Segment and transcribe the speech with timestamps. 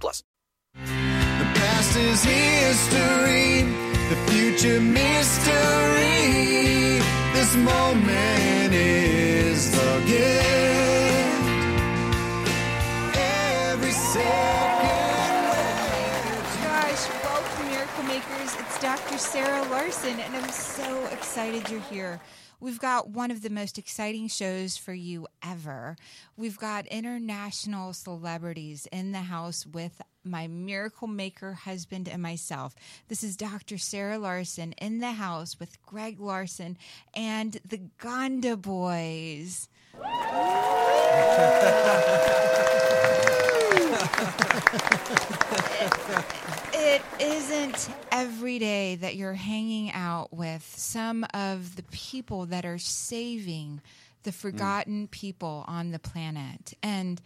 [0.00, 0.22] plus.
[0.74, 3.62] The past is history,
[4.08, 6.12] the future mystery.
[7.34, 10.42] This moment is the gift.
[13.16, 14.30] Every second.
[16.62, 18.56] Gosh, welcome, Miracle Makers.
[18.60, 19.18] It's Dr.
[19.18, 22.20] Sarah Larson, and I'm so excited you're here.
[22.62, 25.96] We've got one of the most exciting shows for you ever.
[26.36, 32.76] We've got international celebrities in the house with my miracle maker husband and myself.
[33.08, 33.78] This is Dr.
[33.78, 36.78] Sarah Larson in the house with Greg Larson
[37.16, 39.68] and the Ganda Boys.
[46.82, 52.78] it isn't every day that you're hanging out with some of the people that are
[52.78, 53.80] saving
[54.24, 56.74] the forgotten people on the planet.
[56.82, 57.20] And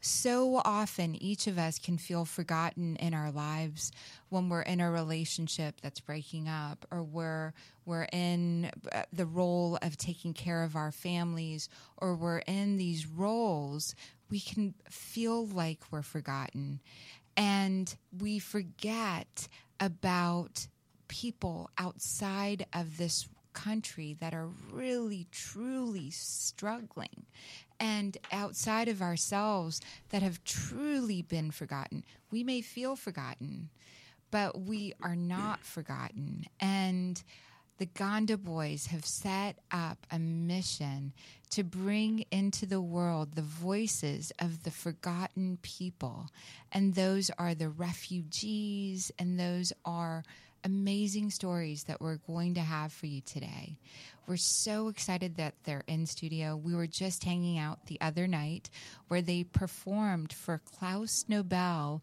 [0.00, 3.92] so often, each of us can feel forgotten in our lives
[4.30, 7.52] when we're in a relationship that's breaking up, or we're
[7.86, 13.06] we're in uh, the role of taking care of our families, or we're in these
[13.06, 13.94] roles.
[14.30, 16.80] We can feel like we're forgotten,
[17.36, 19.48] and we forget
[19.80, 20.66] about
[21.08, 27.26] people outside of this country that are really truly struggling
[27.80, 32.04] and outside of ourselves that have truly been forgotten.
[32.30, 33.70] We may feel forgotten,
[34.30, 36.46] but we are not forgotten.
[36.60, 37.22] And
[37.78, 41.12] the Ganda Boys have set up a mission
[41.50, 46.30] to bring into the world the voices of the forgotten people.
[46.72, 50.24] And those are the refugees, and those are
[50.64, 53.76] amazing stories that we're going to have for you today.
[54.26, 56.56] We're so excited that they're in studio.
[56.56, 58.70] We were just hanging out the other night
[59.08, 62.02] where they performed for Klaus Nobel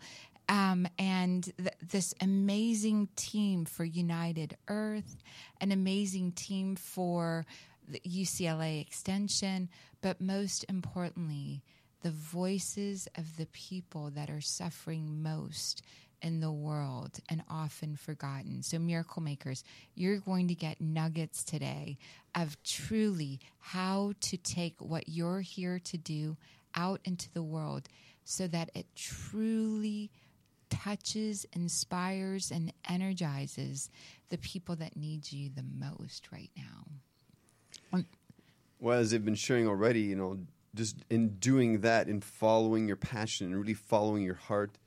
[0.51, 5.23] um, and th- this amazing team for United Earth,
[5.61, 7.45] an amazing team for
[8.05, 9.69] UCLA Extension,
[10.01, 11.63] but most importantly,
[12.01, 15.83] the voices of the people that are suffering most
[16.21, 18.61] in the world and often forgotten.
[18.61, 19.63] So, miracle makers,
[19.95, 21.97] you're going to get nuggets today
[22.35, 26.35] of truly how to take what you're here to do
[26.75, 27.87] out into the world
[28.25, 30.11] so that it truly
[30.71, 33.91] touches, inspires, and energizes
[34.29, 36.87] the people that need you the most right now.
[37.93, 38.05] Um,
[38.79, 40.39] well, as they've been sharing already, you know,
[40.73, 44.77] just in doing that, in following your passion and really following your heart,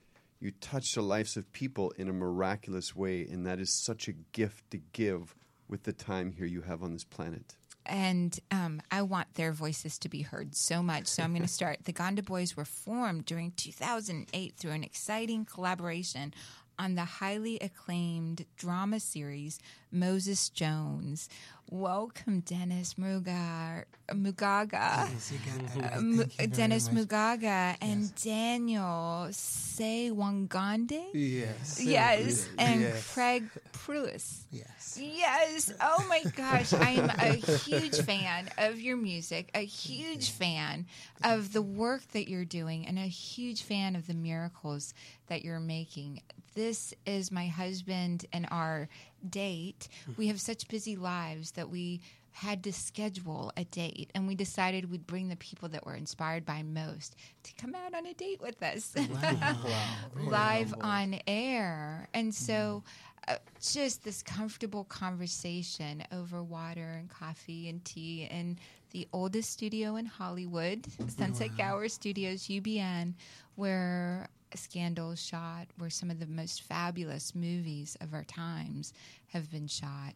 [0.41, 3.27] you touch the lives of people in a miraculous way.
[3.31, 5.35] And that is such a gift to give
[5.69, 7.57] with the time here you have on this planet.
[7.87, 11.07] And um, I want their voices to be heard so much.
[11.07, 11.81] So I'm going to start.
[11.85, 16.35] The Ganda Boys were formed during 2008 through an exciting collaboration
[16.79, 19.59] on the highly acclaimed drama series
[19.95, 21.29] Moses Jones.
[21.71, 25.09] Welcome, Dennis Mugar, Mugagga.
[25.09, 31.05] Uh, Dennis Mugagga and Daniel Sewagudde.
[31.15, 31.81] Yes.
[31.83, 33.15] Yes, and Yes.
[33.15, 34.43] Craig Pruess.
[34.51, 34.99] Yes.
[35.01, 35.73] Yes.
[35.81, 36.73] Oh my gosh.
[36.75, 40.87] I'm a huge fan of your music, a huge fan
[41.25, 44.93] of the work that you're doing, and a huge fan of the miracles
[45.29, 46.21] that you're making.
[46.55, 48.89] This is my husband and our
[49.31, 49.89] date.
[50.17, 52.01] We have such busy lives that we
[52.33, 56.45] had to schedule a date and we decided we'd bring the people that were inspired
[56.45, 57.15] by most
[57.45, 58.93] to come out on a date with us.
[60.27, 62.09] Live on air.
[62.13, 62.83] And so
[63.29, 68.59] uh, just this comfortable conversation over water and coffee and tea in
[68.91, 73.15] the oldest studio in Hollywood, Sunset Gower Studios, UBN,
[73.57, 78.93] where scandals shot, where some of the most fabulous movies of our times
[79.29, 80.15] have been shot.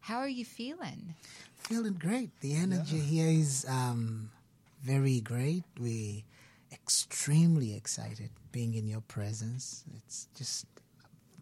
[0.00, 1.14] How are you feeling?
[1.56, 2.30] Feeling great.
[2.40, 4.30] The energy here is um,
[4.82, 5.64] very great.
[5.78, 6.24] We
[6.72, 9.84] are extremely excited being in your presence.
[9.96, 10.66] It's just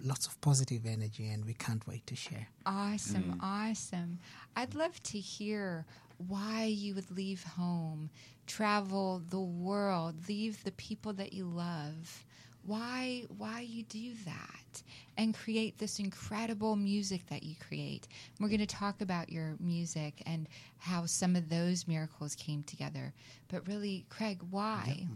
[0.03, 2.49] lots of positive energy, and we can't wait to share.
[2.67, 4.19] Awesome, awesome.
[4.57, 5.85] I'd love to hear
[6.27, 8.11] why you would leave home,
[8.47, 12.25] travel the world, leave the people that you love.
[12.65, 14.83] why why you do that
[15.17, 18.07] and create this incredible music that you create.
[18.39, 20.47] We're going to talk about your music and
[20.79, 23.13] how some of those miracles came together.
[23.49, 25.07] But really, Craig, why?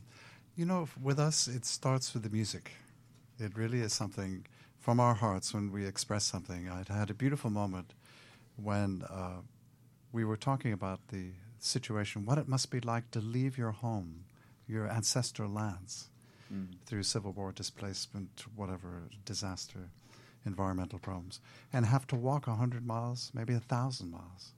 [0.57, 2.73] You know, with us, it starts with the music.
[3.39, 4.47] It really is something
[4.81, 6.69] from our hearts when we express something.
[6.69, 7.95] I had a beautiful moment
[8.57, 9.41] when uh,
[10.13, 14.25] we were talking about the situation, what it must be like to leave your home,
[14.67, 16.09] your ancestral lands,
[16.53, 16.67] mm.
[16.87, 19.89] through civil war displacement, whatever disaster,
[20.45, 21.41] environmental problems,
[21.73, 24.53] and have to walk 100 miles, maybe a 1,000 miles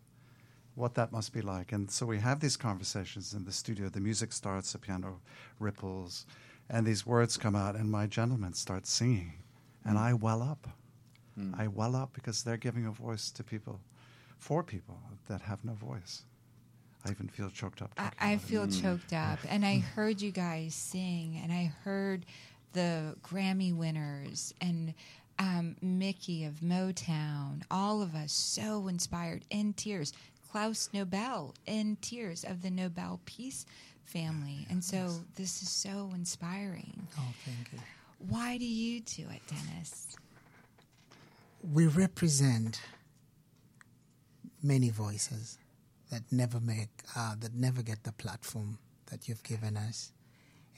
[0.74, 1.72] what that must be like.
[1.72, 3.88] And so we have these conversations in the studio.
[3.88, 5.20] The music starts, the piano
[5.58, 6.26] ripples,
[6.68, 9.34] and these words come out, and my gentleman starts singing.
[9.84, 10.00] And mm.
[10.00, 10.68] I well up.
[11.38, 11.58] Mm.
[11.58, 13.80] I well up because they're giving a voice to people,
[14.38, 14.98] for people
[15.28, 16.22] that have no voice.
[17.06, 17.92] I even feel choked up.
[17.98, 18.40] I, I about it.
[18.46, 22.24] feel choked up, and I heard you guys sing, and I heard
[22.72, 24.94] the Grammy winners and
[25.38, 27.62] um, Mickey of Motown.
[27.70, 30.12] All of us so inspired, in tears.
[30.50, 33.66] Klaus Nobel in tears of the Nobel Peace
[34.04, 37.08] family, and so this is so inspiring.
[37.18, 37.80] Oh, thank you.
[38.28, 40.16] Why do you do it, Dennis?
[41.72, 42.80] we represent
[44.64, 45.58] many voices
[46.10, 48.78] that never make uh, that never get the platform
[49.10, 50.12] that you've given us,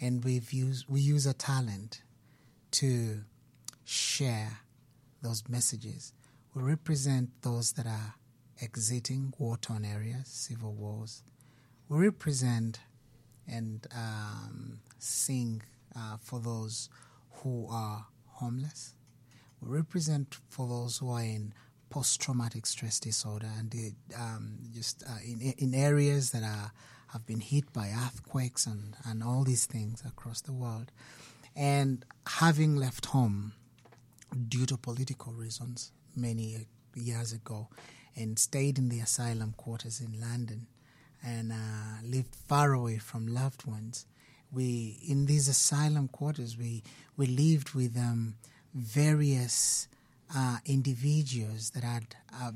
[0.00, 2.02] and we've used we use a talent
[2.72, 3.22] to
[3.84, 4.58] share
[5.22, 6.12] those messages.
[6.54, 8.14] We represent those that are
[8.60, 11.22] exiting war-torn areas, civil wars.
[11.88, 12.80] We represent
[13.46, 15.62] and um, sing
[15.94, 16.88] uh, for those
[17.30, 18.94] who are homeless.
[19.60, 21.54] We represent for those who are in
[21.90, 23.74] post-traumatic stress disorder and
[24.18, 26.72] um, just uh, in in areas that are
[27.08, 30.90] have been hit by earthquakes and, and all these things across the world.
[31.54, 33.52] And having left home
[34.48, 37.68] due to political reasons many years ago
[38.14, 40.66] and stayed in the asylum quarters in London
[41.24, 44.06] and uh, lived far away from loved ones.
[44.52, 46.82] We in these asylum quarters we
[47.16, 48.36] we lived with um,
[48.74, 49.88] various
[50.34, 52.52] uh, individuals that had uh,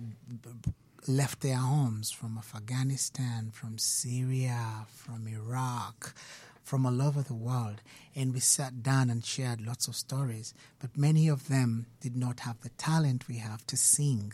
[1.06, 6.14] left their homes from Afghanistan, from Syria, from Iraq,
[6.62, 7.80] from all over the world,
[8.14, 10.54] and we sat down and shared lots of stories.
[10.78, 14.32] But many of them did not have the talent we have to sing.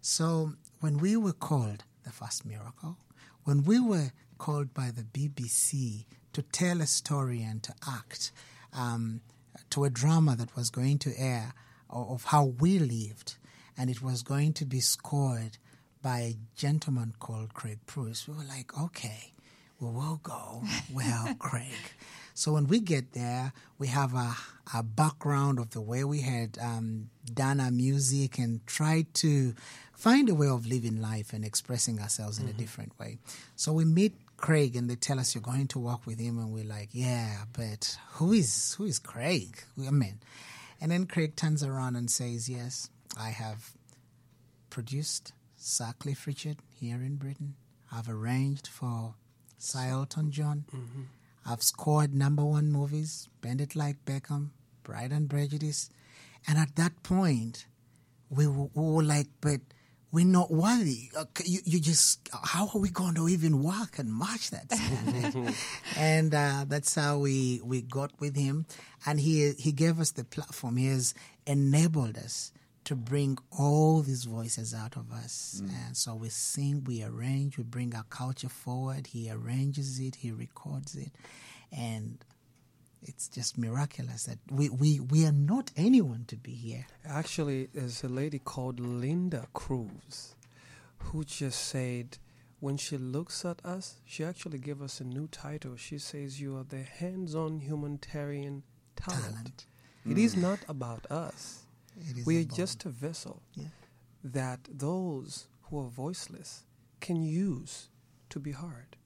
[0.00, 2.96] So when we were called the first miracle,
[3.44, 8.32] when we were called by the BBC to tell a story and to act
[8.72, 9.20] um,
[9.70, 11.54] to a drama that was going to air
[11.90, 13.36] of how we lived,
[13.76, 15.58] and it was going to be scored
[16.02, 19.32] by a gentleman called Craig Pruess, we were like, okay,
[19.80, 20.62] we will go.
[20.92, 21.72] Well, Craig.
[22.34, 24.36] So when we get there, we have a,
[24.74, 29.54] a background of the way we had um, done our music and tried to
[29.92, 33.18] find a way of living life and expressing ourselves in a different way.
[33.56, 36.52] So we meet Craig and they tell us you're going to work with him, and
[36.52, 39.60] we're like, yeah, but who is who is Craig?
[39.84, 40.20] I mean,
[40.80, 43.72] and then Craig turns around and says, yes, I have
[44.70, 47.54] produced Sir Cliff Richard here in Britain.
[47.92, 49.14] I've arranged for
[49.58, 50.64] Sir Elton John.
[50.74, 51.02] Mm-hmm.
[51.46, 54.50] I've scored number one movies, Bend It Like Beckham,
[54.84, 55.90] Pride and Prejudice.
[56.46, 57.66] And at that point,
[58.30, 59.60] we were, we were like, but
[60.10, 61.10] we're not worthy.
[61.44, 64.72] You, you just, how are we going to even work and match that?
[65.96, 68.66] and uh, that's how we, we got with him.
[69.04, 70.76] And he, he gave us the platform.
[70.78, 71.14] He has
[71.46, 72.52] enabled us
[72.84, 75.60] to bring all these voices out of us.
[75.86, 79.08] And so we sing, we arrange, we bring our culture forward.
[79.08, 81.12] He arranges it, he records it.
[81.70, 82.24] And
[83.02, 86.86] it's just miraculous that we, we, we are not anyone to be here.
[87.06, 90.34] Actually, there's a lady called Linda Cruz
[90.98, 92.18] who just said
[92.60, 95.76] when she looks at us, she actually gave us a new title.
[95.76, 98.64] She says, You are the hands on humanitarian
[98.96, 99.22] talent.
[99.24, 99.66] Talent.
[100.08, 100.42] It is mm.
[100.42, 101.64] not about us.
[102.26, 103.66] We are just a vessel Yeah.
[104.24, 106.64] that those who are voiceless
[107.00, 107.88] can use
[108.30, 108.96] to be heard.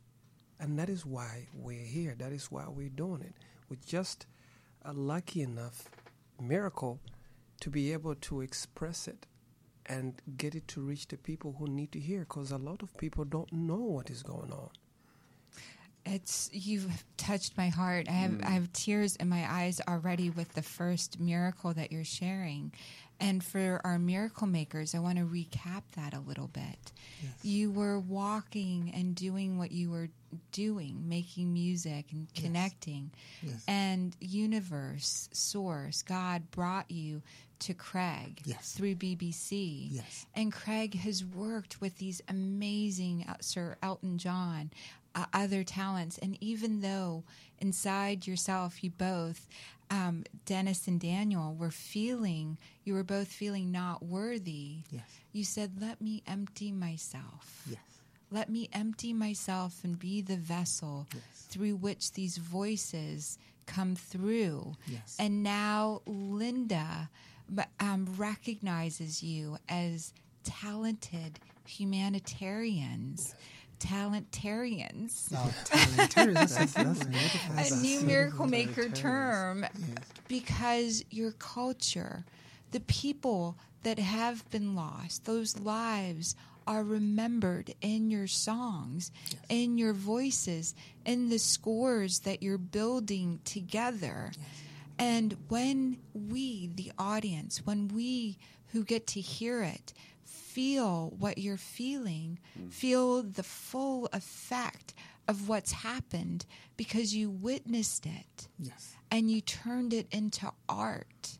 [0.60, 2.14] And that is why we're here.
[2.16, 3.34] That is why we're doing it.
[3.72, 4.26] We're just
[4.84, 5.88] a lucky enough
[6.38, 7.00] miracle
[7.62, 9.24] to be able to express it
[9.86, 12.94] and get it to reach the people who need to hear because a lot of
[12.98, 14.68] people don't know what is going on.
[16.04, 18.10] It's you've touched my heart.
[18.10, 18.52] I have I mm.
[18.52, 22.74] have tears in my eyes already with the first miracle that you're sharing.
[23.22, 26.92] And for our miracle makers, I want to recap that a little bit.
[27.22, 27.32] Yes.
[27.42, 30.08] You were walking and doing what you were
[30.50, 33.10] doing, making music and connecting.
[33.42, 33.62] Yes.
[33.68, 37.22] And universe, source, God brought you
[37.60, 38.72] to Craig Yes.
[38.72, 39.88] through BBC.
[39.92, 40.26] Yes.
[40.34, 44.70] And Craig has worked with these amazing uh, Sir Elton John,
[45.14, 46.18] uh, other talents.
[46.18, 47.24] And even though
[47.58, 49.48] inside yourself, you both,
[49.90, 54.78] um, Dennis and Daniel, were feeling, you were both feeling not worthy.
[54.90, 55.02] Yes.
[55.32, 57.62] You said, Let me empty myself.
[57.68, 57.80] Yes.
[58.30, 64.74] Let me empty myself and be the vessel through which these voices come through.
[64.86, 65.16] Yes.
[65.18, 67.10] And now Linda
[67.78, 70.12] um, recognizes you as
[70.44, 73.34] talented humanitarians,
[73.82, 75.30] talentarians.
[75.30, 77.18] Now, talentarians, that's, That's- a that's good one.
[77.18, 77.78] beautiful.
[77.78, 79.66] A new miracle maker term
[80.28, 82.24] because your culture,
[82.70, 86.36] the people that have been lost, those lives
[86.66, 89.10] are remembered in your songs,
[89.48, 90.74] in your voices,
[91.04, 94.30] in the scores that you're building together.
[94.98, 99.92] And when we, the audience, when we who get to hear it,
[100.52, 102.72] feel what you're feeling, mm.
[102.72, 104.94] feel the full effect
[105.28, 106.44] of what's happened
[106.76, 108.94] because you witnessed it Yes.
[109.10, 111.38] and you turned it into art.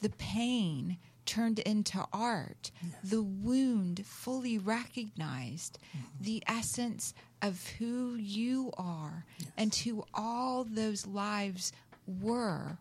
[0.00, 2.70] The pain turned into art.
[3.04, 5.78] The wound fully recognized.
[5.78, 6.24] Mm-hmm.
[6.24, 9.26] The essence of who you are
[9.58, 11.72] and who all those lives
[12.06, 12.78] were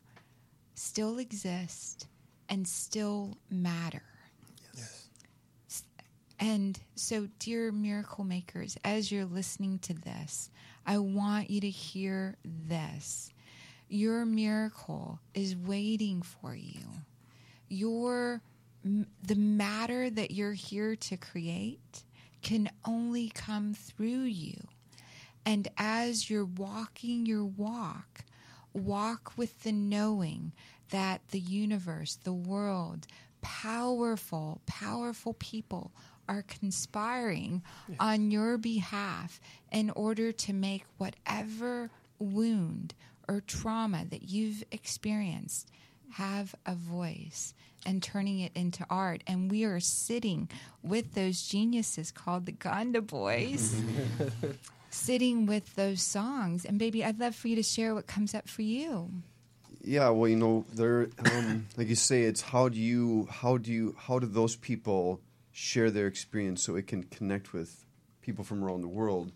[0.73, 2.07] still exist
[2.47, 4.03] and still matter.
[6.39, 10.49] And so, dear miracle makers, as you're listening to this,
[10.85, 13.31] I want you to hear this.
[13.89, 16.85] Your miracle is waiting for you.
[17.67, 18.41] Your
[18.83, 22.03] the matter that you're here to create
[22.41, 24.55] can only come through you.
[25.45, 28.21] And as you're walking your walk,
[28.73, 30.53] walk with the knowing
[30.91, 33.07] that the universe, the world,
[33.41, 35.91] powerful, powerful people
[36.29, 37.63] are conspiring
[37.99, 42.93] on your behalf in order to make whatever wound
[43.27, 45.69] or trauma that you've experienced
[46.13, 47.53] have a voice
[47.85, 49.23] and turning it into art.
[49.27, 50.49] And we are sitting
[50.83, 53.75] with those geniuses called the Ganda Boys
[54.89, 56.65] sitting with those songs.
[56.65, 59.09] And baby, I'd love for you to share what comes up for you.
[59.81, 63.71] Yeah, well, you know, there, um, like you say, it's how do you, how do
[63.71, 65.21] you, how do those people
[65.59, 67.85] share their experience so it can connect with
[68.21, 69.31] people from around the world?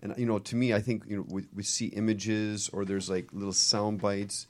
[0.00, 3.10] And you know, to me, I think you know, we, we see images or there's
[3.10, 4.46] like little sound bites,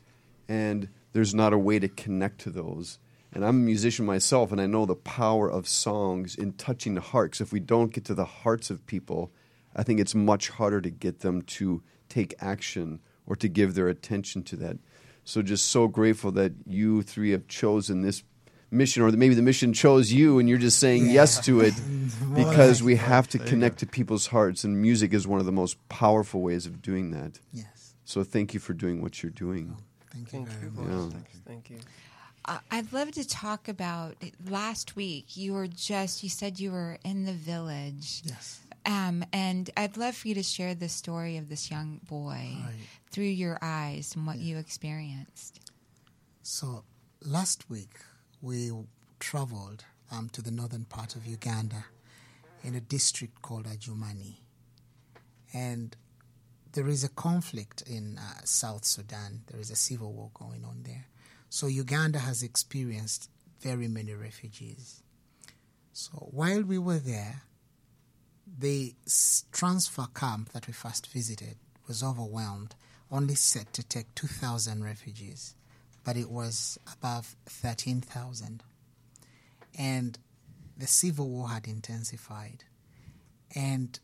[0.49, 2.99] and there's not a way to connect to those.
[3.33, 7.01] And I'm a musician myself, and I know the power of songs in touching the
[7.01, 7.41] hearts.
[7.41, 9.33] if we don't get to the hearts of people,
[9.75, 13.89] I think it's much harder to get them to take action or to give their
[13.89, 14.79] attention to that.
[15.25, 18.23] So just so grateful that you three have chosen this
[18.71, 21.75] mission, or maybe the mission chose you, and you're just saying yes to it
[22.35, 25.77] because we have to connect to people's hearts, and music is one of the most
[25.89, 27.41] powerful ways of doing that.
[27.53, 27.95] Yes.
[28.05, 29.77] So thank you for doing what you're doing.
[30.13, 30.71] Thank you Thank you.
[30.71, 30.87] much.
[30.89, 31.13] boss.
[31.13, 31.41] Yeah.
[31.47, 31.79] Thank you.
[32.45, 34.15] I- I'd love to talk about
[34.49, 35.37] last week.
[35.37, 38.23] You were just, you said you were in the village.
[38.25, 38.61] Yes.
[38.87, 42.73] Um, and I'd love for you to share the story of this young boy Right.
[43.11, 45.59] through your eyes and what you experienced.
[46.45, 46.85] So
[47.21, 47.97] last week
[48.47, 48.71] we
[49.19, 51.87] traveled um, to the northern part of Uganda
[52.63, 54.37] in a district called Adjumani.
[55.53, 55.97] And
[56.73, 59.43] there is a conflict in uh, South Sudan.
[59.49, 61.07] There is a civil war going on there.
[61.49, 65.03] So Uganda has experienced very many refugees.
[65.93, 67.43] So while we were there,
[68.59, 68.95] the
[69.51, 71.57] transfer camp that we first visited
[71.89, 72.77] was overwhelmed,
[73.11, 75.57] only set to take 2,000 refugees,
[76.07, 78.63] but it was above 13,000.
[79.77, 80.17] And
[80.77, 82.63] the civil war had intensified,
[83.57, 83.99] and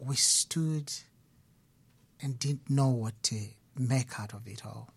[0.00, 0.92] we stood
[2.20, 3.36] and didn't know what to
[3.78, 4.92] make out of it all.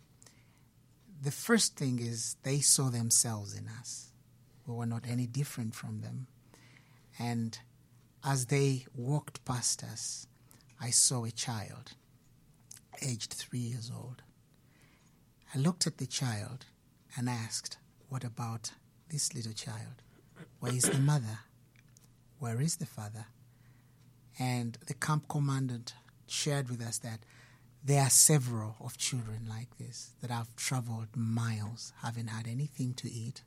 [1.22, 4.12] The first thing is they saw themselves in us.
[4.66, 6.26] We were not any different from them.
[7.20, 7.60] And
[8.26, 10.26] as they walked past us,
[10.82, 11.92] I saw a child,
[13.00, 14.24] aged three years old.
[15.54, 16.66] I looked at the child
[17.18, 17.78] and asked,
[18.08, 18.72] What about
[19.10, 20.04] this little child?
[20.60, 21.40] Where is the mother?
[22.38, 23.26] Where is the father?
[24.38, 25.96] And the camp commandant
[26.28, 27.22] shared with us that
[27.84, 33.12] there are several of children like this that have traveled miles, haven't had anything to
[33.12, 33.42] eat,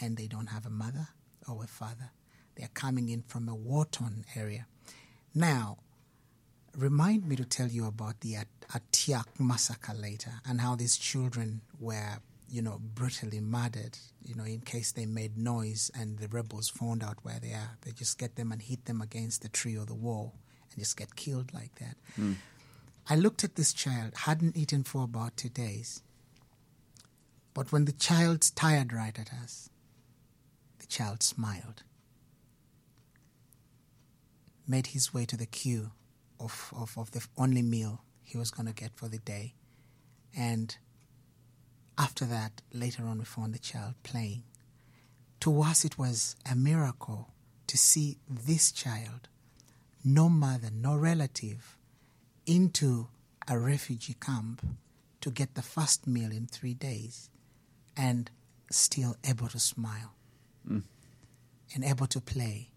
[0.00, 1.08] and they don't have a mother
[1.48, 2.10] or a father.
[2.56, 4.66] They are coming in from a war torn area.
[5.32, 5.78] Now,
[6.76, 11.62] remind me to tell you about the At- Atiak massacre later and how these children
[11.80, 12.18] were,
[12.48, 17.02] you know, brutally murdered, you know, in case they made noise and the rebels found
[17.02, 17.76] out where they are.
[17.82, 20.34] They just get them and hit them against the tree or the wall
[20.70, 21.96] and just get killed like that.
[22.14, 22.34] Hmm.
[23.08, 26.02] I looked at this child, hadn't eaten for about two days.
[27.54, 29.70] But when the child stared right at us,
[30.78, 31.84] the child smiled,
[34.68, 35.92] made his way to the queue
[36.40, 39.54] of, of, of the only meal he was going to get for the day.
[40.36, 40.76] And
[41.98, 44.42] after that, later on, we found the child playing.
[45.40, 47.30] To us, it was a miracle
[47.66, 49.28] to see this child,
[50.04, 51.76] no mother, no relative,
[52.46, 53.08] into
[53.48, 54.62] a refugee camp
[55.20, 57.30] to get the first meal in three days
[57.96, 58.30] and
[58.70, 60.14] still able to smile
[60.68, 60.82] mm.
[61.74, 62.70] and able to play.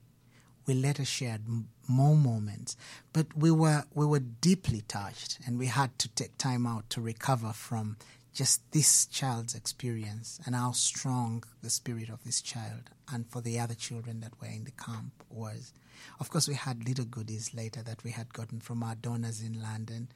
[0.66, 1.42] We later shared
[1.90, 2.78] more moments,
[3.12, 7.02] but we were we were deeply touched, and we had to take time out to
[7.02, 7.98] recover from
[8.34, 13.60] just this child's experience and how strong the spirit of this child and for the
[13.60, 15.74] other children that were in the camp was.
[16.20, 19.62] Of course, we had little goodies later that we had gotten from our donors in
[19.62, 20.10] London.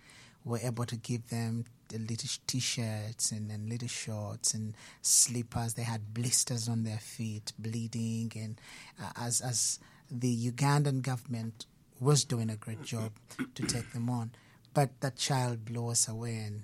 [0.45, 5.73] We were able to give them the little t-shirts and, and little shorts and slippers.
[5.73, 8.61] They had blisters on their feet, bleeding, and
[9.01, 9.79] uh, as as
[10.13, 11.65] the Ugandan government
[11.99, 13.11] was doing a great job
[13.55, 14.31] to take them on,
[14.73, 16.63] but that child blew us away, and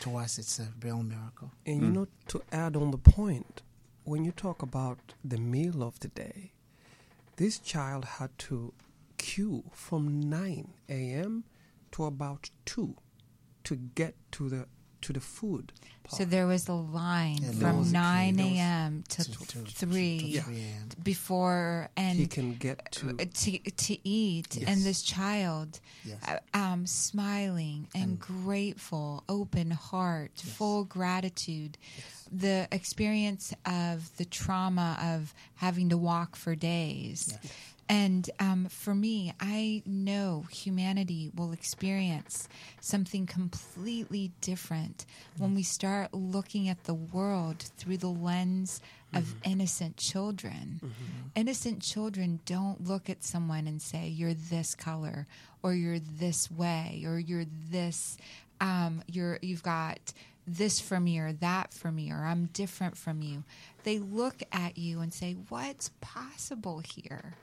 [0.00, 1.52] to us, it's a real miracle.
[1.66, 1.92] And you hmm.
[1.92, 3.62] know, to add on the point,
[4.04, 6.52] when you talk about the meal of the day,
[7.36, 8.72] this child had to
[9.18, 11.44] queue from 9 a.m.
[11.92, 12.94] to about 2
[13.64, 14.66] to get to the
[15.04, 15.72] to the food.
[16.10, 19.04] So there was a line Yeah, from was 9 a.m.
[19.08, 20.64] to, to- to- to 3 3
[21.02, 24.68] before and he can get to uh, to to eat, Yes.
[24.68, 26.18] and this child, Yes.
[26.28, 31.78] uh, um, smiling and, grateful, open heart, full gratitude.
[32.30, 37.36] The experience of the trauma of having to walk for days.
[37.88, 42.48] And um, for me, I know humanity will experience
[42.80, 45.04] something completely different
[45.36, 48.80] when we start looking at the world through the lens
[49.12, 50.80] of innocent children.
[51.34, 55.26] Innocent children don't look at someone and say, You're this color,
[55.62, 58.16] or you're this way, or you're this,
[58.60, 60.12] um, you're, you've got
[60.46, 63.44] this from me, or that from me, or I'm different from you.
[63.84, 67.34] They look at you and say, What's possible here?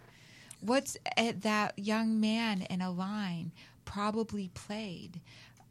[0.61, 3.51] What's uh, that young man in a line
[3.83, 5.19] probably played?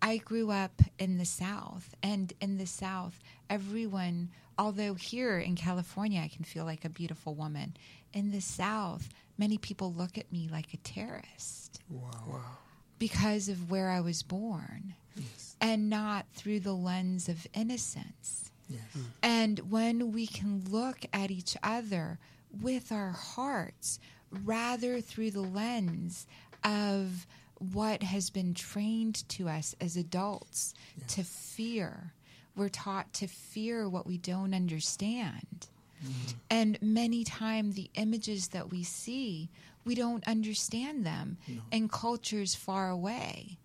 [0.03, 6.21] I grew up in the South, and in the South, everyone, although here in California,
[6.23, 7.77] I can feel like a beautiful woman,
[8.13, 11.81] in the South, many people look at me like a terrorist
[12.99, 14.95] because of where I was born
[15.61, 18.51] and not through the lens of innocence.
[18.69, 18.81] Yes.
[19.23, 22.19] And when we can look at each other
[22.63, 24.01] with our hearts
[24.45, 26.27] rather through the lens
[26.65, 27.27] of
[27.73, 30.75] what has been trained to us as adults
[31.09, 32.13] to fear,
[32.57, 35.69] we're taught to fear what we don't understand.
[36.03, 36.37] Mm-hmm.
[36.49, 39.51] And many times the images that we see,
[39.85, 41.37] we don't understand them
[41.71, 43.59] in cultures far away.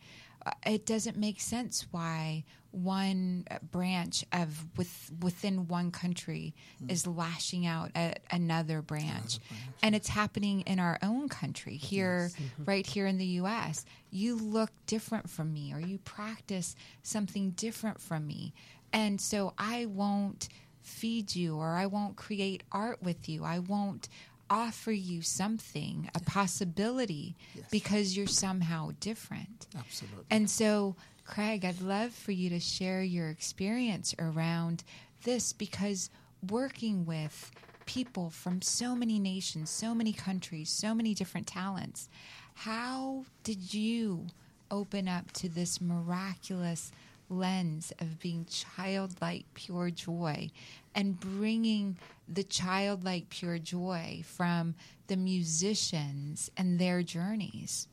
[0.45, 6.53] Uh, it doesn't make sense why one uh, branch of with within one country
[6.89, 9.39] is lashing out at another branch,
[9.81, 12.31] and it's happening in our own country here,
[12.65, 13.85] right here in the U.S.
[14.11, 18.53] You look different from me, or you practice something different from me,
[18.91, 20.49] and so I won't
[20.81, 23.43] feed you, or I won't create art with you.
[23.43, 24.09] I won't
[24.49, 27.35] offer you something, a possibility,
[27.71, 29.67] because you're somehow different.
[29.77, 30.25] Absolutely.
[30.29, 34.83] And so, Craig, I'd love for you to share your experience around
[35.23, 36.09] this because
[36.49, 37.51] working with
[37.85, 42.09] people from so many nations, so many countries, so many different talents,
[42.53, 44.27] how did you
[44.71, 46.91] open up to this miraculous
[47.29, 50.49] lens of being childlike pure joy
[50.93, 54.75] and bringing the childlike pure joy from
[55.07, 57.87] the musicians and their journeys?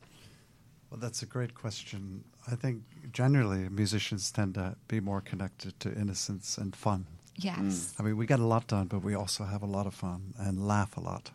[0.89, 2.23] Well, that's a great question.
[2.47, 7.07] I think generally musicians tend to be more connected to innocence and fun.
[7.35, 7.57] Yes.
[7.57, 7.99] Mm.
[7.99, 10.33] I mean, we get a lot done, but we also have a lot of fun
[10.37, 11.31] and laugh a lot.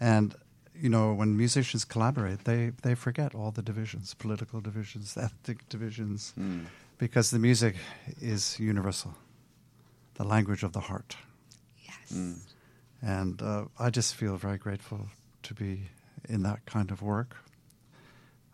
[0.00, 0.34] And
[0.74, 6.32] you know, when musicians collaborate, they they forget all the divisions, political divisions, ethnic divisions,
[6.38, 6.64] mm.
[6.98, 7.76] Because the music
[8.20, 9.14] is universal,
[10.14, 11.16] the language of the heart.
[11.82, 12.18] Yes.
[13.02, 15.08] And uh, I just feel very grateful
[15.42, 15.88] to be
[16.28, 17.36] in that kind of work.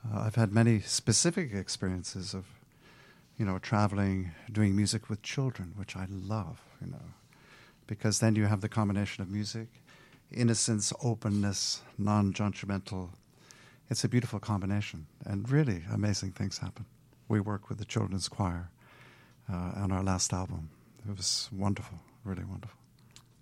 [0.05, 2.46] Uh, I've had many specific experiences of,
[3.38, 7.14] you know, traveling, doing music with children, which I love, you know,
[7.87, 9.68] because then you have the combination of music,
[10.33, 13.11] innocence, openness, non judgmental.
[13.90, 16.87] It's a beautiful combination, and really amazing things happen.
[17.30, 18.70] We work with the children's choir
[19.50, 20.68] uh, on our last album.
[21.08, 22.76] It was wonderful, really wonderful.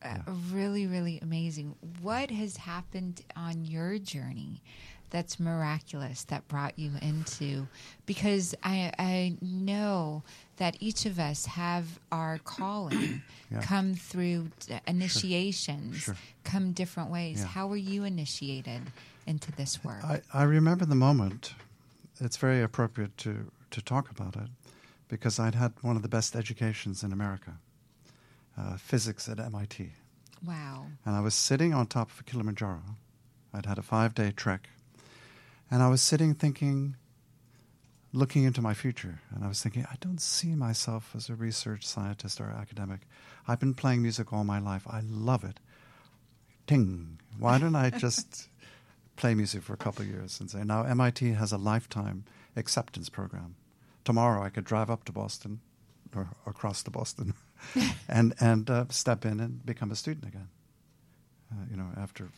[0.02, 0.18] Uh,
[0.52, 1.74] really, really amazing.
[2.02, 4.62] What has happened on your journey
[5.10, 7.66] that's miraculous that brought you into?
[8.04, 10.22] Because I, I know
[10.58, 13.62] that each of us have our calling Yeah.
[13.62, 16.16] come through d- initiations, Sure.
[16.44, 17.40] come different ways.
[17.40, 17.46] Yeah.
[17.46, 18.82] How were you initiated
[19.26, 20.04] into this work?
[20.04, 21.54] I, I remember the moment.
[22.20, 24.48] It's very appropriate to, to talk about it
[25.08, 27.54] because I'd had one of the best educations in America,
[28.56, 29.90] uh, physics at MIT.
[30.46, 30.86] wow.
[31.04, 32.82] And I was sitting on top of Kilimanjaro.
[33.52, 34.68] I'd had a five day trek.
[35.70, 36.96] And I was sitting thinking,
[38.12, 39.20] looking into my future.
[39.34, 43.00] And I was thinking, I don't see myself as a research scientist or academic.
[43.46, 44.86] I've been playing music all my life.
[44.88, 45.60] I love it.
[46.66, 47.18] Ting.
[47.38, 48.48] Why don't I just
[49.18, 52.24] play music for a couple of years and say, now MIT has a lifetime
[52.56, 53.56] acceptance program.
[54.04, 55.60] Tomorrow I could drive up to Boston
[56.16, 57.34] or across to Boston
[58.08, 60.48] and, and uh, step in and become a student again
[61.50, 62.28] uh, you know, after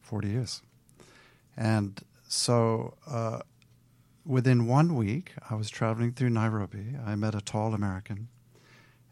[0.00, 0.62] 40 years.
[1.56, 3.40] And so uh,
[4.24, 6.94] within one week, I was traveling through Nairobi.
[7.04, 8.28] I met a tall American,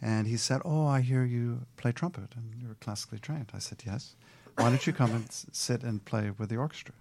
[0.01, 3.51] and he said, Oh, I hear you play trumpet and you're classically trained.
[3.55, 4.15] I said, Yes.
[4.57, 6.95] Why don't you come and s- sit and play with the orchestra?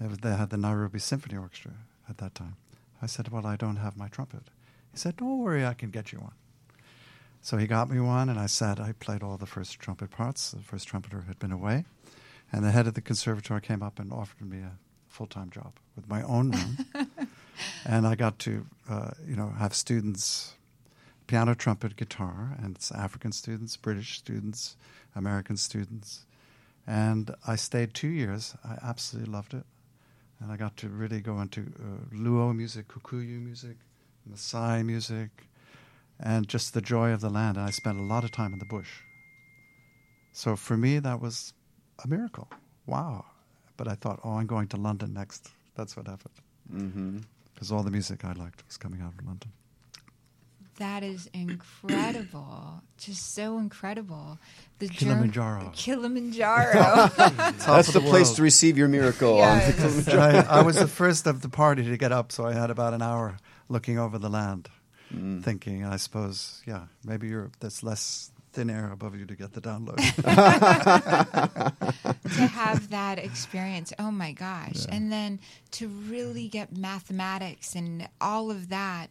[0.00, 1.72] They, was, they had the Nairobi Symphony Orchestra
[2.08, 2.56] at that time.
[3.00, 4.42] I said, Well, I don't have my trumpet.
[4.92, 6.32] He said, Don't worry, I can get you one.
[7.40, 8.80] So he got me one, and I sat.
[8.80, 10.50] I played all the first trumpet parts.
[10.50, 11.84] The first trumpeter had been away,
[12.52, 14.72] and the head of the conservatory came up and offered me a
[15.08, 16.76] full-time job with my own room,
[17.86, 20.55] and I got to, uh, you know, have students,
[21.26, 24.76] piano, trumpet, guitar, and it's African students, British students,
[25.14, 26.26] American students,
[26.86, 28.54] and I stayed two years.
[28.64, 29.64] I absolutely loved it,
[30.40, 33.76] and I got to really go into uh, Luo music, Kikuyu music,
[34.30, 35.30] Maasai music
[36.18, 37.56] and just the joy of the land.
[37.56, 39.00] And I spent a lot of time in the bush.
[40.32, 41.52] So for me, that was
[42.04, 42.48] a miracle.
[42.86, 43.24] Wow.
[43.76, 45.50] But I thought, oh, I'm going to London next.
[45.74, 46.34] That's what happened.
[46.72, 47.18] Mm-hmm.
[47.54, 49.52] Because all the music I liked was coming out of London.
[50.78, 52.82] That is incredible.
[52.98, 54.38] Just so incredible.
[54.78, 55.72] The jour- Kilimanjaro.
[55.74, 56.72] Kilimanjaro.
[57.16, 59.38] That's the, the place to receive your miracle.
[59.38, 59.72] Yeah, on the.
[59.72, 60.48] Kilimanjaro.
[60.48, 62.92] I, I was the first of the party to get up, so I had about
[62.92, 64.68] an hour looking over the land,
[65.12, 65.42] mm.
[65.42, 69.60] thinking, I suppose, yeah, maybe you're, there's less thin air above you to get the
[69.60, 69.96] download.
[72.36, 73.92] to have that experience.
[73.98, 74.86] Oh my gosh.
[74.88, 75.40] And then
[75.72, 79.08] to really get mathematics and all of that,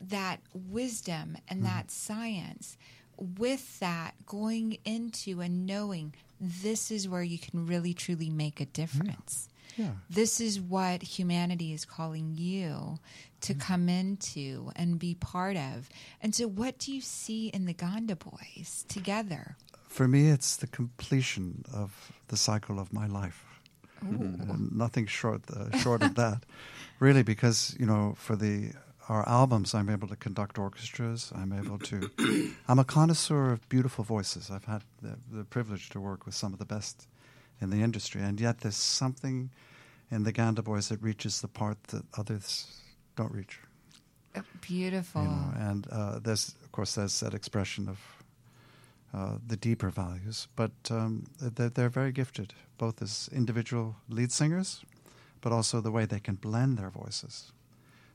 [0.00, 1.66] that wisdom and Mm-hmm.
[1.76, 2.76] that science,
[3.18, 8.66] with that going into and knowing this is where you can really truly make a
[8.66, 9.48] difference.
[9.76, 9.92] yeah.
[10.10, 12.98] This is what humanity is calling you
[13.42, 15.88] to come into and be part of.
[16.20, 19.56] And so, what do you see in the Ganda Boys together?
[19.88, 23.44] For me, it's the completion of the cycle of my life.
[24.02, 26.44] Nothing short uh, short of that,
[27.00, 28.72] really, because you know, for the
[29.08, 31.32] our albums, I'm able to conduct orchestras.
[31.34, 32.10] I'm able to.
[32.68, 34.50] I'm a connoisseur of beautiful voices.
[34.50, 37.06] I've had the, the privilege to work with some of the best
[37.60, 39.50] in the industry, and yet there's something
[40.10, 42.80] in the Ganda Boys that reaches the part that others
[43.16, 43.58] don't reach.
[44.34, 45.22] Uh, Beautiful.
[45.22, 47.98] You know, and uh, there's, of course, there's that expression of
[49.14, 54.84] uh, the deeper values, but um, they're, they're very gifted, both as individual lead singers,
[55.40, 57.52] but also the way they can blend their voices.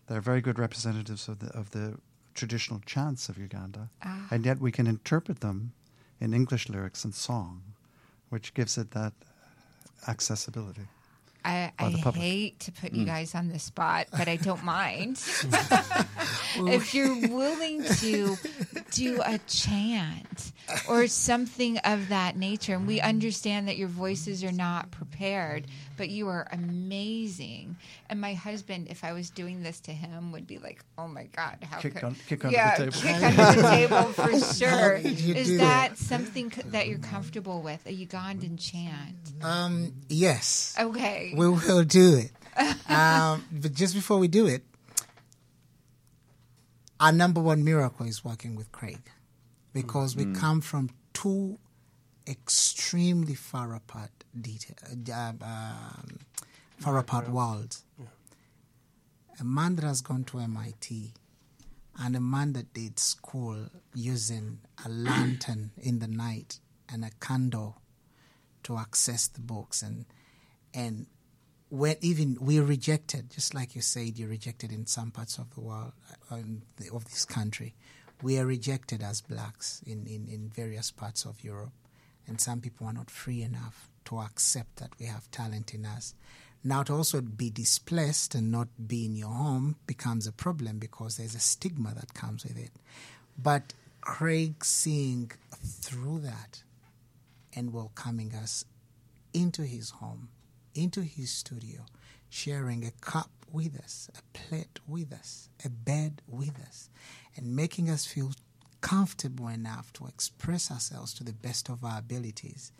[0.09, 1.99] They're very good representatives of the of the
[2.33, 4.27] traditional chants of Uganda, Ah.
[4.31, 5.71] and yet we can interpret them
[6.19, 7.61] in English lyrics and song,
[8.29, 9.13] which gives it that
[10.07, 10.87] accessibility.
[11.45, 12.97] I, I hate to put Mm.
[12.97, 15.17] you guys on the spot, but I don't mind.
[16.77, 18.35] if you're willing to
[18.91, 20.51] do a chant
[20.87, 25.65] or something of that nature, and we understand that your voices are not prepared,
[25.97, 27.75] but you are amazing.
[28.09, 31.25] And my husband, if I was doing this to him, would be like, "Oh my
[31.35, 34.39] God, how Kick could on- kick under the yeah, table." kick under the table for
[34.55, 35.97] sure." Is that that?
[35.97, 37.85] something that you're comfortable with?
[37.85, 39.15] A Ugandan chant?
[39.43, 40.75] Um, yes.
[40.79, 41.33] Okay.
[41.35, 42.31] We will do it.
[42.89, 44.63] um, but just before we do it,
[46.99, 48.99] our number one miracle is working with Craig
[49.81, 51.57] because we come from two
[52.27, 54.75] extremely far apart detail,
[55.13, 56.19] uh, um,
[56.77, 57.83] far apart worlds.
[59.39, 61.13] A man that has gone to MIT
[61.97, 66.59] and a man that did school using a lantern in the night
[66.91, 67.81] and a candle
[68.63, 70.05] to access the books and
[70.73, 71.07] and
[71.69, 75.61] when even we rejected, just like you said, you rejected in some parts of the
[75.61, 75.93] world
[76.31, 77.75] uh, in the, of this country.
[78.21, 81.71] We are rejected as blacks in, in, in various parts of Europe,
[82.27, 86.13] and some people are not free enough to accept that we have talent in us.
[86.61, 91.15] Now, to also be displaced and not be in your home becomes a problem because
[91.15, 92.71] there's a stigma that comes with it.
[93.41, 95.31] But Craig seeing
[95.63, 96.63] through that
[97.55, 98.65] and welcoming us
[99.33, 100.27] into his home,
[100.75, 101.85] into his studio,
[102.29, 106.89] sharing a cup with us, a plate with us, a bed with us,
[107.35, 108.31] and making us feel
[108.81, 112.71] comfortable enough to express ourselves to the best of our abilities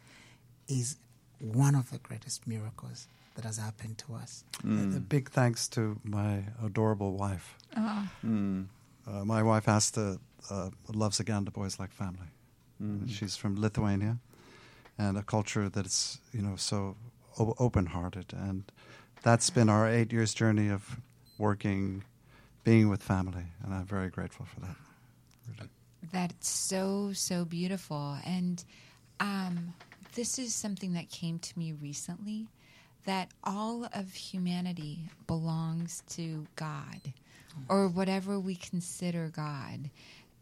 [0.67, 0.95] is
[1.39, 4.43] one of the greatest miracles that has happened to us.
[4.63, 7.55] A- A big thanks to my adorable wife.
[9.07, 12.27] Uh, my wife Asta uh, loves again the boys like family.
[13.07, 14.19] She's from Lithuania,
[14.97, 16.95] and a culture that's you know so
[17.37, 18.63] o- open-hearted, and
[19.21, 20.97] that's been our eight years journey of
[21.37, 22.03] working,
[22.63, 24.75] being with family, and I'm very grateful for that.
[25.47, 25.69] Really.
[26.11, 28.63] That's so so beautiful, and
[29.19, 29.73] um,
[30.15, 32.47] this is something that came to me recently.
[33.05, 37.13] That all of humanity belongs to God,
[37.67, 39.89] or whatever we consider God.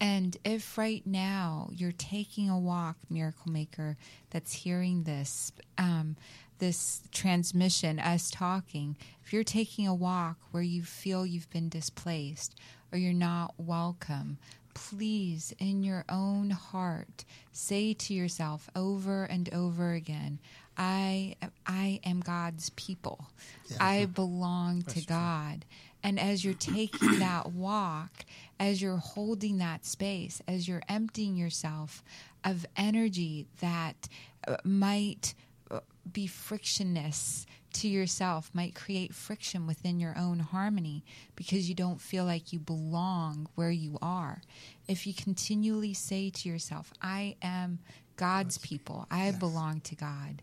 [0.00, 3.96] And if right now you're taking a walk, Miracle Maker,
[4.30, 6.16] that's hearing this, um,
[6.58, 12.54] this transmission, us talking, if you're taking a walk where you feel you've been displaced
[12.92, 14.38] or you're not welcome,
[14.74, 20.38] please, in your own heart, say to yourself over and over again,
[20.76, 21.34] I,
[21.66, 23.26] I am God's people.
[23.80, 25.64] I belong to God.
[26.04, 28.24] And as you're taking that walk,
[28.60, 32.04] as you're holding that space, as you're emptying yourself
[32.44, 34.08] of energy that
[34.46, 35.34] uh, might
[36.12, 41.04] be frictionless to yourself, might create friction within your own harmony
[41.36, 44.42] because you don't feel like you belong where you are.
[44.86, 47.78] If you continually say to yourself, I am
[48.16, 50.42] God's people, I belong to God.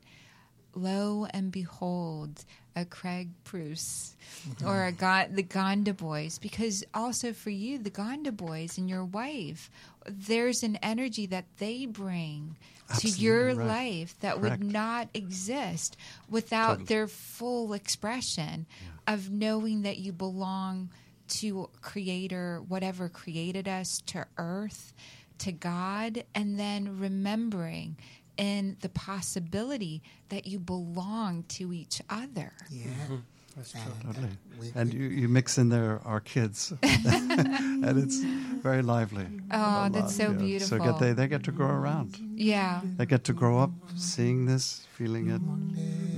[0.73, 2.43] Lo and behold,
[2.75, 4.15] a Craig Pruess
[4.47, 4.67] mm-hmm.
[4.67, 9.05] or a God, the Ganda Boys, because also for you, the Ganda Boys and your
[9.05, 9.69] wife,
[10.05, 12.57] there's an energy that they bring
[12.99, 13.67] to your right.
[13.67, 14.59] life that Correct.
[14.61, 15.97] would not exist
[16.29, 16.85] without Totally.
[16.85, 18.65] their full expression
[19.07, 20.89] of knowing that you belong
[21.27, 24.93] to creator whatever created us to earth
[25.39, 27.97] to god and then remembering
[28.37, 32.85] in the possibility that you belong to each other Yeah.
[32.85, 33.15] Mm-hmm.
[33.55, 33.81] That's true.
[34.03, 34.29] Totally.
[34.59, 38.19] we- And you, you mix in there our kids, and it's
[38.61, 39.27] very lively.
[39.51, 40.37] Oh, that's so yeah.
[40.37, 40.77] beautiful.
[40.77, 42.17] So get they, they get to grow around.
[42.35, 45.41] yeah They get to grow up seeing this, feeling it,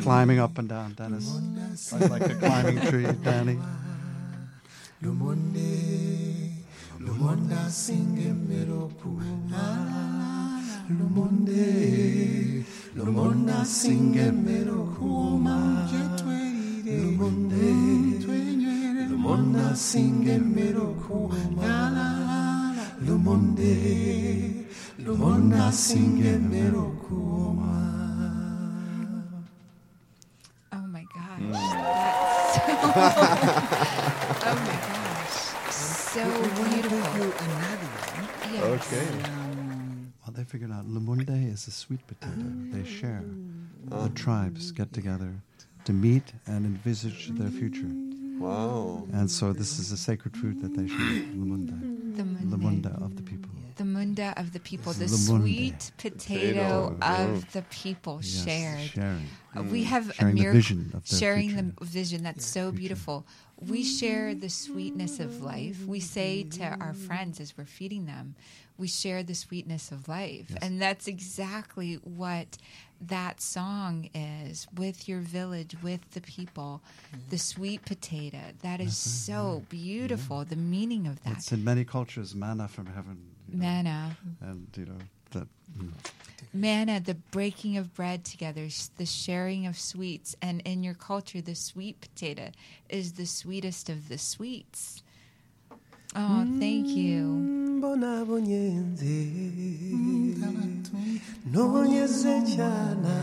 [0.02, 0.94] climbing up and down.
[0.94, 1.28] Dennis,
[1.92, 3.60] like, like a climbing tree, Danny.
[5.04, 6.52] Lumonde,
[7.00, 9.14] Lumonda singe miroku.
[10.90, 14.32] Lumonde, Lumonda singe
[16.88, 17.18] miroku.
[17.18, 17.70] Lumonde,
[19.10, 21.30] Lumonda singe miroku.
[23.06, 24.66] Lumonde,
[25.00, 27.18] Lumonda singe miroku.
[30.74, 31.54] oh my gosh Mm.
[32.54, 32.62] So,
[34.50, 35.38] oh my gosh
[35.70, 36.24] so
[36.64, 37.30] beautiful
[38.52, 38.64] yes.
[38.64, 39.08] Okay.
[40.24, 42.48] Well, they figured out Lumunde is a sweet potato.
[42.72, 43.24] They share.
[43.86, 45.44] The tribes get together
[45.88, 47.92] to meet and envisage their future.
[48.46, 49.08] Wow.
[49.14, 51.14] And so this is a sacred food that they share.
[51.40, 51.76] Lumunde.
[52.18, 52.52] the munde.
[52.54, 53.50] Lumunda of the people.
[53.78, 57.50] the munda of the people the The sweet potato, Potato, of yeah.
[57.56, 59.28] the people Yes, shared Sharing.
[59.76, 61.74] We have Sharing a the vision of sharing future.
[61.80, 62.20] the vision.
[62.28, 63.18] That's so beautiful.
[63.60, 65.84] We share the sweetness of life.
[65.86, 68.36] We say to our friends as we're feeding them,
[68.78, 70.60] we share the sweetness of life, Yes.
[70.62, 72.58] and that's exactly what
[73.02, 76.84] that song is with your village, with the people.
[77.30, 78.38] The sweet potato.
[78.62, 80.46] That is so beautiful.
[80.46, 83.18] The meaning of that It's in many cultures manna from heaven.
[83.50, 84.18] you know, manna.
[84.42, 84.98] And, you know,
[85.32, 85.48] that.
[85.78, 85.92] mm.
[86.54, 91.56] Manna, the breaking of bread together, the sharing of sweets, and in your culture, the
[91.56, 92.52] sweet potato
[92.90, 95.04] is the sweetest of the sweets.
[96.16, 97.24] Oh, thank you.
[97.24, 99.32] Mm, Mbona bonyenze.
[99.94, 101.20] Mm,
[101.52, 103.18] Noonyeza ekyana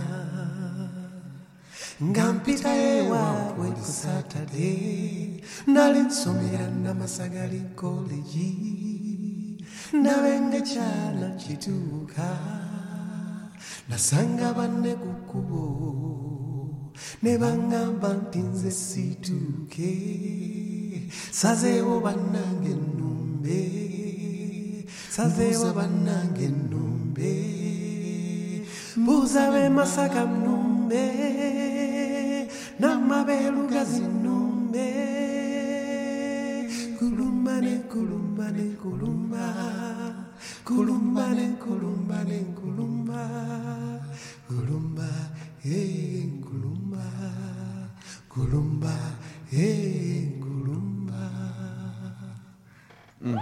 [2.03, 4.71] nga mpita ewaabwe ku satade
[5.67, 8.51] nali nsomera namasagali kolegi
[10.03, 12.29] nabenga ekyana kituuka
[13.89, 15.65] nasanga banne ku kkubo
[17.23, 19.93] ne baŋŋamba nti nze situuke
[21.41, 23.61] sazeewo bannange ennumbe
[25.17, 27.33] sazeewo bannange ennumbe.
[28.97, 31.05] Mbuuza b'e masaka nnumbe
[32.81, 34.89] n'amabeerugazi nnumbe.
[36.99, 39.45] Kulumba ne kulumba ne kulumba
[40.65, 43.23] kulumba ne kulumba ne kulumba
[44.49, 45.09] kulumba
[45.65, 47.05] eh kulumba
[48.29, 48.95] kulumba
[49.53, 51.23] eh kulumba
[53.25, 53.41] Wow.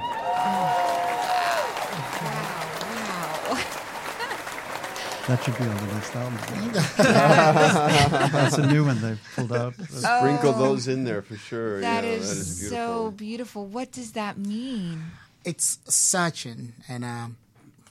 [5.29, 6.39] That should be on the next album.
[8.33, 9.75] That's a new one they pulled out.
[9.89, 11.81] Sprinkle those in there for sure.
[11.81, 12.77] That yeah, is, that is beautiful.
[12.77, 13.67] so beautiful.
[13.67, 15.01] What does that mean?
[15.45, 17.37] It's searching and um,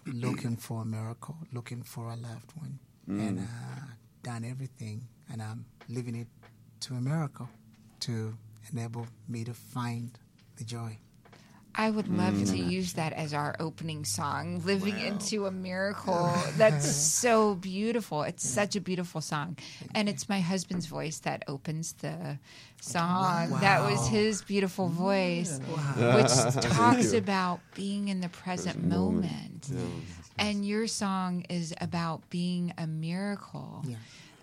[0.06, 3.82] looking for a miracle, looking for a loved one, and uh,
[4.24, 6.28] done everything, and I'm living it
[6.82, 7.50] to a miracle
[8.02, 8.38] to
[8.72, 10.18] enable me to find
[10.58, 10.98] the joy.
[11.76, 12.70] I would love to mm.
[12.70, 16.34] use that as our opening song, Living into a Miracle.
[16.58, 18.24] That's so beautiful.
[18.24, 19.58] It's such a beautiful song.
[19.96, 22.40] And it's my husband's voice that opens the
[22.82, 23.52] song.
[23.62, 25.60] That was his beautiful voice,
[25.96, 29.70] which talks about being in the present moment.
[29.70, 30.02] moment.
[30.38, 33.84] And your song is about being a miracle.
[33.88, 33.98] Yeah.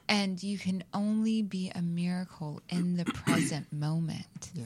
[0.09, 4.65] And you can only be a miracle in the present moment Yeah.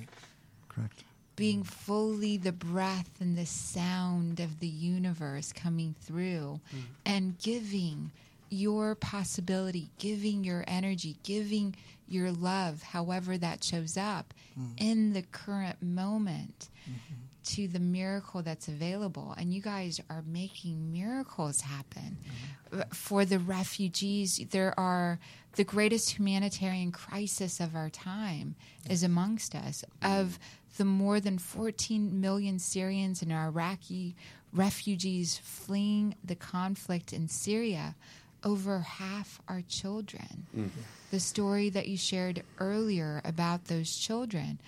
[0.69, 1.03] Correct.
[1.43, 6.79] Being fully the breath and the sound of the universe coming through mm-hmm.
[7.05, 8.13] and giving
[8.49, 11.75] your possibility, giving your energy, giving
[12.07, 14.71] your love, however that shows up mm-hmm.
[14.77, 17.15] in the current moment mm-hmm.
[17.43, 19.35] to the miracle that's available.
[19.37, 22.19] And you guys are making miracles happen.
[22.73, 25.19] Uh, For the refugees, there are
[25.57, 28.55] the greatest humanitarian crisis of our time
[28.89, 29.85] is amongst us.
[30.03, 30.39] Of
[30.79, 34.15] the more than 14 million Syrians and Iraqi
[34.53, 37.95] refugees fleeing the conflict in Syria,
[38.45, 40.47] over half are children.
[41.11, 44.59] The story that you shared earlier about those children.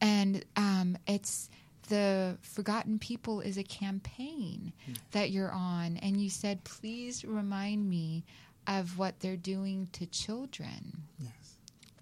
[0.00, 1.50] And um, it's
[1.88, 4.72] the Forgotten People is a campaign
[5.12, 5.98] that you're on.
[5.98, 8.24] And you said, please remind me
[8.66, 11.02] of what they're doing to children.
[11.18, 11.32] Yes.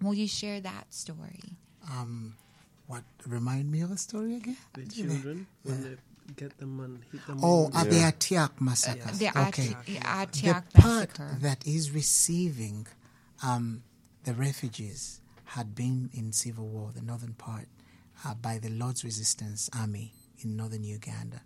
[0.01, 1.55] Will you share that story?
[1.89, 2.35] Um,
[2.87, 4.57] what remind me of the story again?
[4.73, 5.95] The children, when they
[6.35, 7.39] get them and hit them.
[7.43, 9.11] Oh, on- at the Atiak massacre.
[9.13, 9.73] The okay.
[9.73, 11.37] Ati- the Atiak part massacre.
[11.41, 12.87] that is receiving
[13.43, 13.83] um,
[14.23, 17.67] the refugees had been in civil war, the northern part,
[18.25, 21.41] uh, by the Lord's Resistance Army in northern Uganda.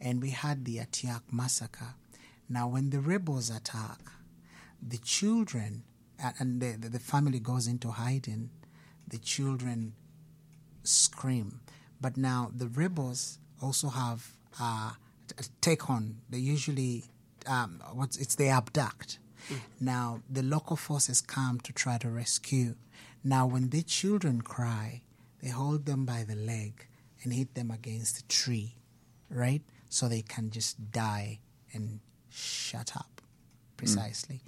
[0.00, 1.94] And we had the Atiak massacre.
[2.48, 3.98] Now, when the rebels attack,
[4.82, 5.82] the children,
[6.22, 8.50] uh, and the, the, the family goes into hiding,
[9.06, 9.94] the children
[10.82, 11.60] scream.
[12.00, 14.92] But now the rebels also have uh,
[15.28, 16.16] t- take on.
[16.30, 17.04] They usually
[17.46, 19.18] um, what's it's they abduct.
[19.80, 22.74] Now the local forces come to try to rescue.
[23.24, 25.02] Now when the children cry,
[25.42, 26.86] they hold them by the leg
[27.22, 28.76] and hit them against a tree,
[29.30, 29.62] right?
[29.88, 31.40] So they can just die
[31.72, 33.20] and shut up,
[33.76, 34.42] precisely.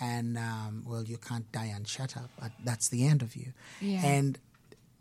[0.00, 2.30] And um, well, you can't die and shut up.
[2.38, 3.52] But that's the end of you.
[3.80, 4.04] Yeah.
[4.04, 4.38] And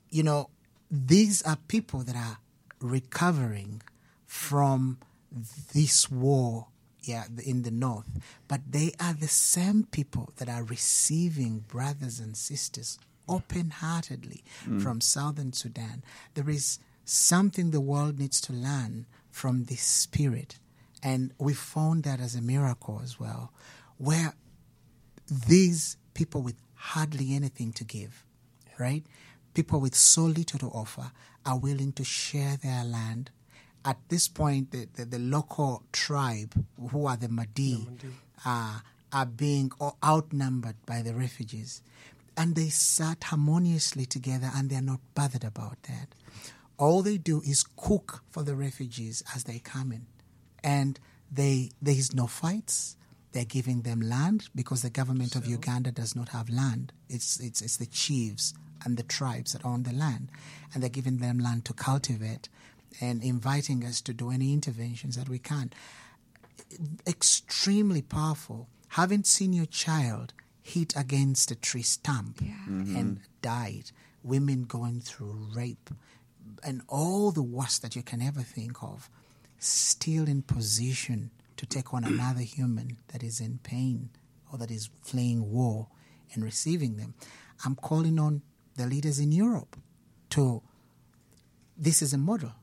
[0.10, 0.50] you know,
[0.90, 2.38] these are people that are
[2.80, 3.82] recovering
[4.26, 4.98] from
[5.74, 6.68] this war
[7.04, 12.36] yeah, in the north, but they are the same people that are receiving brothers and
[12.36, 14.82] sisters open heartedly mm.
[14.82, 16.04] from southern Sudan.
[16.34, 20.58] There is something the world needs to learn from this spirit,
[21.04, 23.52] and we found that as a miracle as well,
[23.98, 24.34] where
[25.48, 28.24] these people with hardly anything to give,
[28.80, 29.04] right?
[29.56, 31.12] People with so little to offer
[31.46, 33.32] are willing to share their land.
[33.86, 36.54] At this point, the, the, the local tribe,
[36.92, 37.88] who are the Madi,
[38.46, 38.80] uh,
[39.14, 39.72] are being
[40.04, 41.82] outnumbered by the refugees.
[42.36, 46.10] And they sat harmoniously together and they're not bothered about that.
[46.78, 50.06] All they do is cook for the refugees as they come in.
[50.66, 51.00] And
[51.32, 52.98] they, there is no fights.
[53.32, 56.92] They're giving them land because the government of Uganda does not have land.
[57.08, 58.54] It's, it's, it's the chiefs
[58.86, 60.30] and the tribes that own the land.
[60.74, 62.48] And they're giving them land to cultivate
[63.02, 65.72] and inviting us to do any interventions that we can.
[67.08, 68.68] extremely powerful.
[68.90, 72.96] Haven't seen your child hit against a tree stump mm-hmm.
[72.96, 73.92] and died.
[74.24, 75.90] Women going through rape
[76.64, 79.10] and all the worst that you can ever think of,
[79.60, 84.10] still in position to take on another human that is in pain
[84.52, 85.88] or that is fleeing war
[86.34, 87.14] and receiving them.
[87.64, 88.42] I'm calling on
[88.76, 89.76] the leaders in Europe
[90.32, 90.62] to
[91.78, 92.54] this is a model.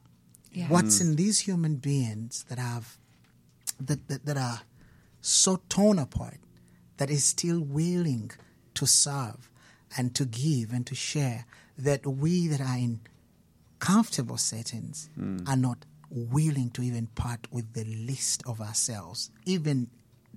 [0.52, 0.68] Yeah.
[0.68, 1.02] What's mm.
[1.02, 2.98] in these human beings that have
[3.80, 4.62] that, that, that are
[5.20, 6.38] so torn apart
[6.98, 8.30] that is still willing
[8.74, 9.50] to serve
[9.96, 11.46] and to give and to share
[11.78, 13.00] that we that are in
[13.78, 15.46] comfortable settings mm.
[15.48, 19.88] are not willing to even part with the least of ourselves, even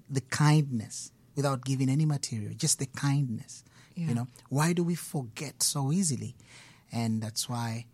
[0.09, 3.63] the kindness without giving any material, just the kindness.
[3.95, 4.07] Yeah.
[4.09, 6.35] You know, why do we forget so easily?
[6.91, 7.85] And that's why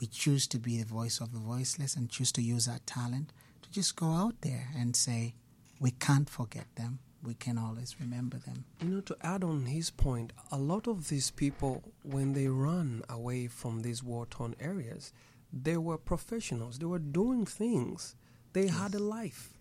[0.00, 3.32] we choose to be the voice of the voiceless and choose to use our talent
[3.62, 5.34] to just go out there and say,
[5.80, 6.98] we can't forget them.
[7.22, 8.64] We can always remember them.
[8.80, 13.02] You know, to add on his point, a lot of these people, when they run
[13.08, 15.12] away from these war torn areas,
[15.52, 16.78] they were professionals.
[16.78, 18.14] They were doing things.
[18.52, 19.54] They had a life.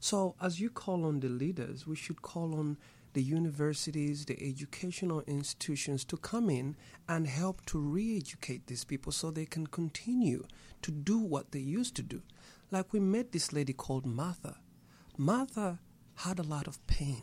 [0.00, 2.76] So, as you call on the leaders, we should call on
[3.12, 6.76] the universities, the educational institutions to come in
[7.08, 10.44] and help to re educate these people so they can continue
[10.82, 12.22] to do what they used to do.
[12.70, 14.56] Like we met this lady called Martha.
[15.16, 15.80] Martha
[16.16, 17.22] had a lot of pain.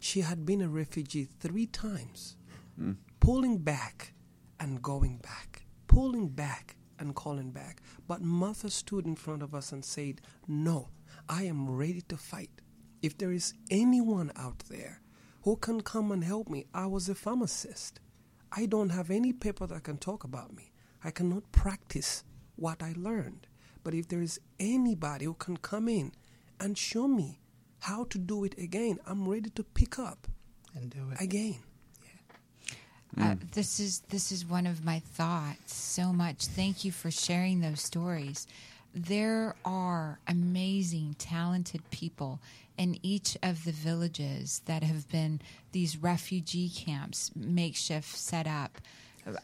[0.00, 2.36] She had been a refugee three times,
[2.76, 2.92] hmm.
[3.20, 4.12] pulling back
[4.60, 7.80] and going back, pulling back and calling back.
[8.06, 10.88] But Martha stood in front of us and said, No,
[11.28, 12.50] I am ready to fight.
[13.02, 15.00] If there is anyone out there
[15.44, 18.00] who can come and help me, I was a pharmacist.
[18.52, 20.72] I don't have any paper that can talk about me.
[21.02, 22.24] I cannot practice
[22.56, 23.46] what I learned.
[23.82, 26.12] But if there is anybody who can come in
[26.58, 27.40] and show me
[27.80, 30.26] how to do it again, I'm ready to pick up
[30.74, 31.20] And do it.
[31.20, 31.56] again.
[33.16, 36.46] Uh, this is this is one of my thoughts so much.
[36.46, 38.48] Thank you for sharing those stories.
[38.94, 42.38] There are amazing, talented people
[42.78, 45.40] in each of the villages that have been
[45.72, 48.78] these refugee camps, makeshift set up,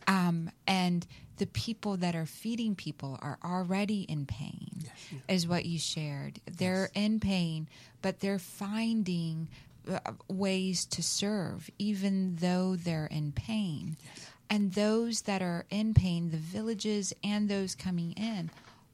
[0.07, 1.07] um, and
[1.39, 4.85] the people that are feeding people are already in pain,
[5.29, 6.41] is what you shared.
[6.47, 7.67] They're in pain,
[8.03, 9.49] but they're finding
[9.91, 9.99] uh,
[10.29, 13.97] ways to serve, even though they're in pain.
[14.49, 18.51] And those that are in pain, the villages and those coming in,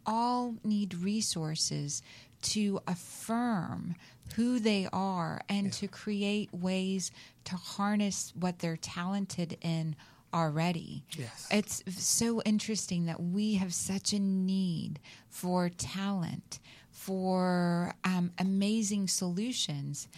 [0.07, 2.03] all need resources
[2.43, 3.97] to affirm
[4.35, 7.11] who they are and to create ways
[7.45, 9.97] to harness what they're talented in
[10.35, 11.03] already.
[11.17, 11.49] Yes.
[11.51, 15.01] It's so interesting that we have such a need
[15.31, 16.59] for talent,
[16.91, 20.09] for um, amazing solutions.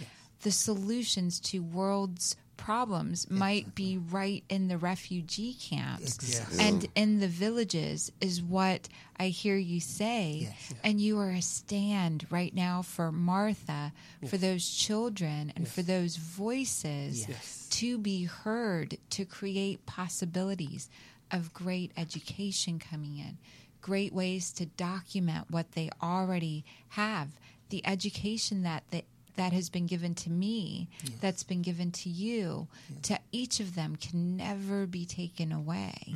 [0.43, 6.59] The solutions to world's problems might be right in the refugee camps Exactly.
[6.61, 8.89] and in the villages, is what
[9.19, 10.41] I hear you say.
[10.43, 10.75] Yes.
[10.85, 13.93] And you are a stand right now for Martha,
[14.29, 17.67] for those children, and for those voices Yes.
[17.71, 20.91] to be heard to create possibilities
[21.31, 23.39] of great education coming in,
[23.81, 27.29] great ways to document what they already have,
[27.71, 29.05] the education that they,
[29.39, 30.91] that has been given to me,
[31.23, 32.69] that's been given to you,
[33.05, 36.15] to each of them can never be taken away.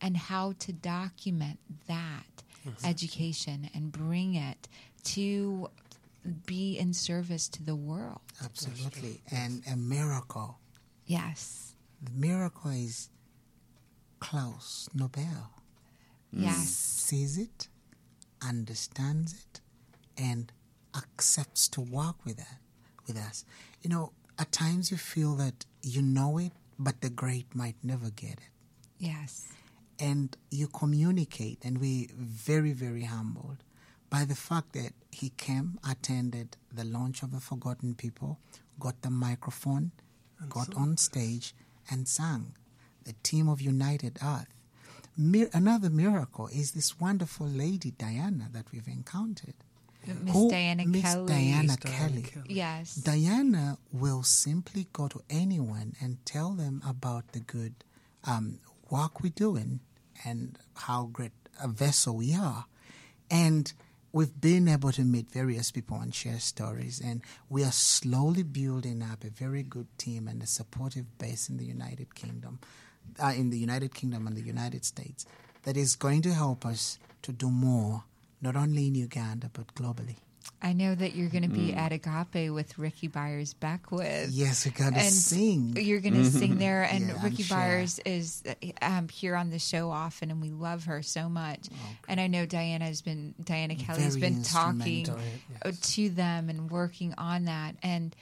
[0.00, 2.42] And how to document that
[2.84, 4.68] education and bring it
[5.04, 5.68] to
[6.44, 8.20] be in service to the world.
[8.44, 9.20] Absolutely.
[9.30, 10.58] And a miracle.
[11.06, 11.74] Yes.
[12.02, 13.10] The miracle is
[14.18, 15.52] Klaus Nobel.
[16.32, 16.66] Yes.
[16.66, 17.68] Sees it,
[18.42, 19.60] understands it,
[20.18, 20.52] and
[20.96, 22.58] accepts to work with that
[23.06, 23.44] with us.
[23.82, 28.10] You know, at times you feel that you know it, but the great might never
[28.10, 28.50] get it.
[28.98, 29.46] Yes.
[29.98, 33.58] and you communicate and we very very humbled
[34.10, 38.38] by the fact that he came attended the launch of the forgotten people
[38.78, 39.90] got the microphone
[40.50, 41.54] got on stage
[41.90, 42.54] and sang
[43.04, 44.54] the team of united earth
[45.16, 49.54] Mir- another miracle is this wonderful lady diana that we've encountered
[50.14, 51.26] Miss Who- Diana Miss Kelly.
[51.26, 52.46] diana Miss Diana kelly Kelly.
[52.48, 52.94] Yes.
[52.96, 57.74] Diana will simply go to anyone and tell them about the good
[58.24, 58.58] um,
[58.90, 59.80] work we're doing
[60.24, 61.32] and how great
[61.62, 62.66] a vessel we are.
[63.30, 63.72] And
[64.12, 67.00] we've been able to meet various people and share stories.
[67.04, 71.56] And we are slowly building up a very good team and a supportive base in
[71.58, 72.60] the United Kingdom,
[73.22, 75.26] uh, in the United Kingdom and the United States,
[75.64, 78.04] that is going to help us to do more,
[78.40, 80.16] not only in Uganda, but globally.
[80.62, 84.30] I know that you're going to be at Agape with Rickie Byars Beckwith.
[84.30, 85.76] Yes, we're going to and sing.
[85.76, 87.56] You're going to sing there, and Yeah, Rickie sure.
[87.56, 88.42] Byars is
[88.80, 91.68] um, here on the show often, and we love her so much.
[92.08, 95.20] And I know Diana has been Diana Kelly has been talking instrumental.
[95.64, 98.14] uh, to them and working on that, and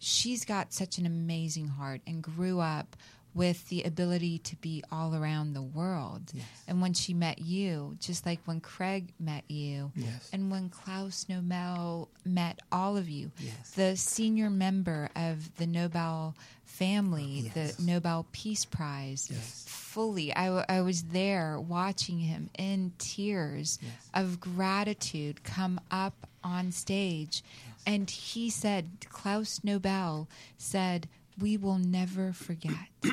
[0.00, 2.96] she's got such an amazing heart and grew up
[3.34, 6.32] with the ability to be all around the world.
[6.68, 10.28] And when she met you, just like when Craig met you, Yes.
[10.32, 13.70] and when Klaus Nobel met all of you, Yes.
[13.70, 17.76] the senior member of the Nobel family, Yes.
[17.76, 19.28] the Nobel Peace Prize,
[19.66, 20.34] fully.
[20.34, 23.78] I, w- I was there watching him in tears
[24.12, 27.42] of gratitude come up on stage.
[27.86, 31.08] And he said, Klaus Nobel said,
[31.42, 32.88] We will never forget.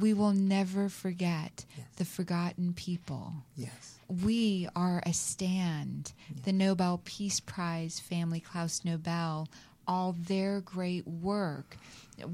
[0.00, 1.66] We will never forget
[1.96, 3.98] the forgotten people Yes.
[4.08, 6.12] we are a stand.
[6.44, 9.48] The Nobel Peace Prize family, Klaus Nobel,
[9.86, 11.76] all their great work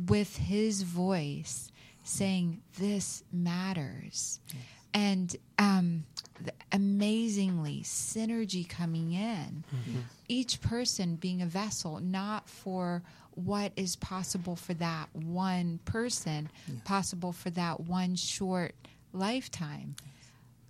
[0.06, 1.72] with his voice
[2.04, 4.38] saying, This matters.
[4.94, 6.04] And um,
[6.70, 9.64] amazingly, synergy coming in.
[10.28, 13.02] Each person being a vessel, not for
[13.44, 16.50] what is possible for that one person,
[16.84, 18.74] possible for that one short
[19.12, 19.94] lifetime.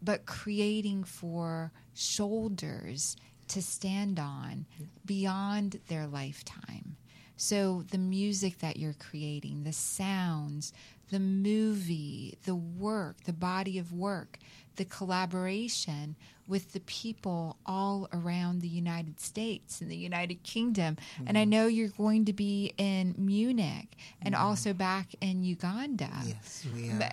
[0.03, 3.17] But creating for shoulders
[3.49, 4.67] to stand on
[5.05, 6.97] beyond their lifetime.
[7.37, 10.73] So the music that you're creating, the sounds,
[11.11, 14.39] the movie, the work, the body of work,
[14.79, 16.17] the collaboration
[16.49, 20.97] with the people all around the United States and the United Kingdom.
[21.27, 21.51] And I mm-hmm.
[21.51, 24.43] know you're going to be in Munich and mm-hmm.
[24.43, 27.13] also back in Uganda Yes, we are.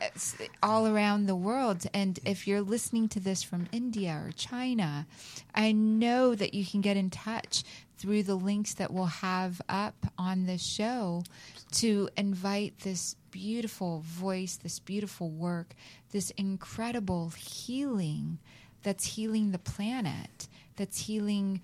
[0.63, 1.85] all around the world.
[1.93, 5.05] And if you're listening to this from India or China,
[5.53, 7.65] I know that you can get in touch
[7.97, 11.23] through the links that we'll have up on the show
[11.71, 15.75] to invite this beautiful voice, this beautiful work,
[16.15, 18.37] this incredible healing
[18.83, 20.47] that's healing the planet,
[20.77, 21.59] that's healing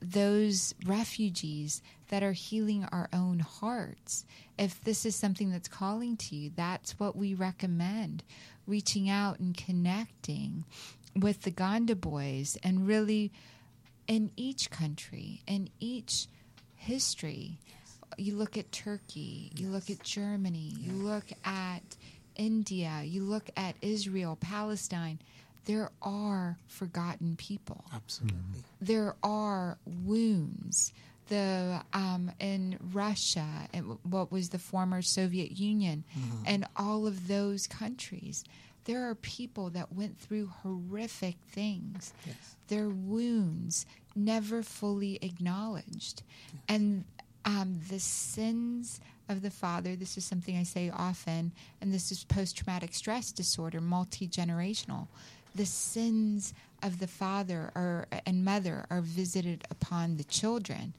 [0.00, 4.24] those refugees that are healing our own hearts.
[4.56, 8.22] If this is something that's calling to you, that's what we recommend
[8.64, 10.64] reaching out and connecting
[11.16, 13.32] with the Ganda Boys and really
[14.06, 16.28] in each country, in each
[16.76, 17.58] history.
[18.16, 21.96] You look at Turkey, you look at Germany, you look at
[22.36, 25.18] India, you look at Israel, Palestine.
[25.66, 28.64] There are forgotten people Absolutely.
[28.80, 30.92] there are wounds.
[31.28, 36.02] The um, in Russia and what was the former Soviet Union,
[36.44, 38.42] and all of those countries,
[38.86, 42.12] there are people that went through horrific things.
[42.66, 46.22] Their wounds never fully acknowledged,
[46.68, 47.04] and
[47.44, 49.00] um, the sins
[49.30, 49.96] of the father.
[49.96, 55.06] This is something I say often, and this is post traumatic stress disorder, multi generational.
[55.54, 56.52] The sins
[56.82, 60.94] of the father or and mother are visited upon the children.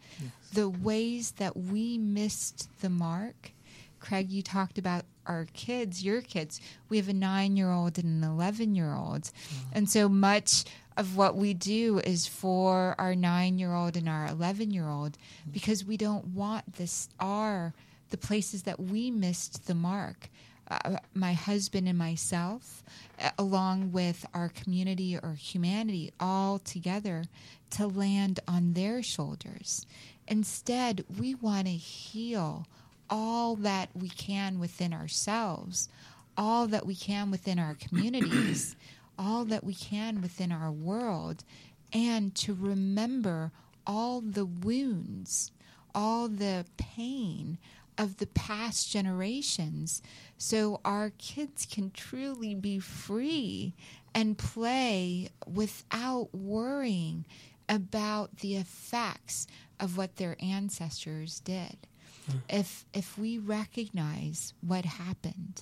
[0.53, 3.51] The ways that we missed the mark.
[3.99, 6.59] Craig, you talked about our kids, your kids.
[6.89, 9.29] We have a nine year old and an 11 year old.
[9.29, 9.69] Uh-huh.
[9.73, 10.65] And so much
[10.97, 15.17] of what we do is for our nine year old and our 11 year old
[15.51, 17.73] because we don't want this, our,
[18.11, 20.29] the places that we missed the mark.
[20.69, 22.81] Uh, my husband and myself,
[23.21, 27.25] uh, along with our community or humanity, all together
[27.71, 29.85] to land on their shoulders.
[30.29, 32.67] Instead, we want to heal
[33.09, 35.89] all that we can within ourselves,
[36.37, 38.77] all that we can within our communities,
[39.19, 41.43] all that we can within our world,
[41.91, 43.51] and to remember
[43.85, 45.51] all the wounds,
[45.93, 47.57] all the pain
[48.01, 50.01] of the past generations
[50.35, 53.75] so our kids can truly be free
[54.15, 57.23] and play without worrying
[57.69, 59.45] about the effects
[59.79, 61.77] of what their ancestors did.
[62.25, 62.37] Hmm.
[62.49, 65.61] If if we recognize what happened,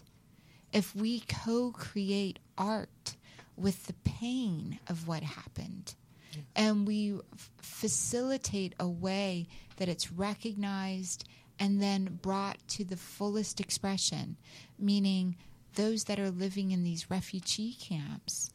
[0.71, 3.17] if we co-create art
[3.57, 5.93] with the pain of what happened,
[6.33, 6.39] hmm.
[6.55, 11.27] and we f- facilitate a way that it's recognized
[11.59, 14.37] and then brought to the fullest expression,
[14.77, 15.35] meaning
[15.75, 18.51] those that are living in these refugee camps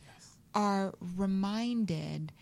[0.55, 2.33] are reminded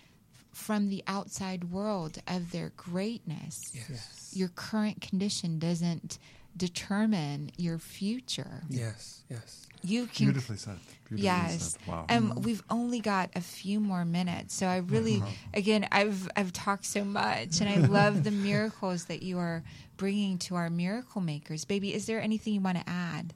[0.52, 3.72] from the outside world of their greatness.
[3.74, 4.32] Yes.
[4.34, 6.18] Your current condition doesn't
[6.56, 8.62] determine your future.
[8.68, 9.66] Yes, yes.
[9.82, 10.78] You can Beautifully said.
[11.08, 11.72] Beautifully yes.
[11.72, 11.88] said.
[11.88, 12.06] Wow.
[12.08, 15.22] Um, we've only got a few more minutes, so I really,
[15.54, 19.64] again, I've I've talked so much, and I love the miracles that you are
[20.02, 21.94] bringing to our miracle makers, baby.
[21.94, 23.34] Is there anything you want to add?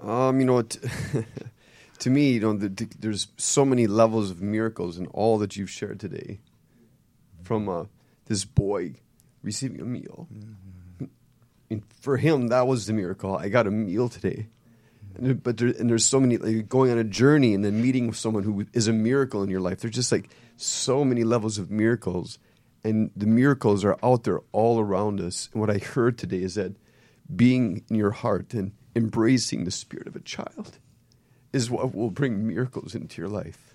[0.00, 0.78] Um, you know, t-
[1.98, 5.56] to me, you know, the, the, there's so many levels of miracles in all that
[5.56, 6.38] you've shared today.
[7.42, 7.86] From uh,
[8.26, 8.94] this boy
[9.42, 10.28] receiving a meal,
[11.68, 13.36] and for him, that was the miracle.
[13.36, 14.46] I got a meal today.
[15.16, 18.06] And but there, and there's so many like going on a journey and then meeting
[18.06, 19.80] with someone who is a miracle in your life.
[19.80, 22.38] There's just like so many levels of miracles,
[22.84, 25.48] and the miracles are out there all around us.
[25.52, 26.74] And what I heard today is that
[27.34, 30.78] being in your heart and embracing the spirit of a child
[31.52, 33.74] is what will bring miracles into your life.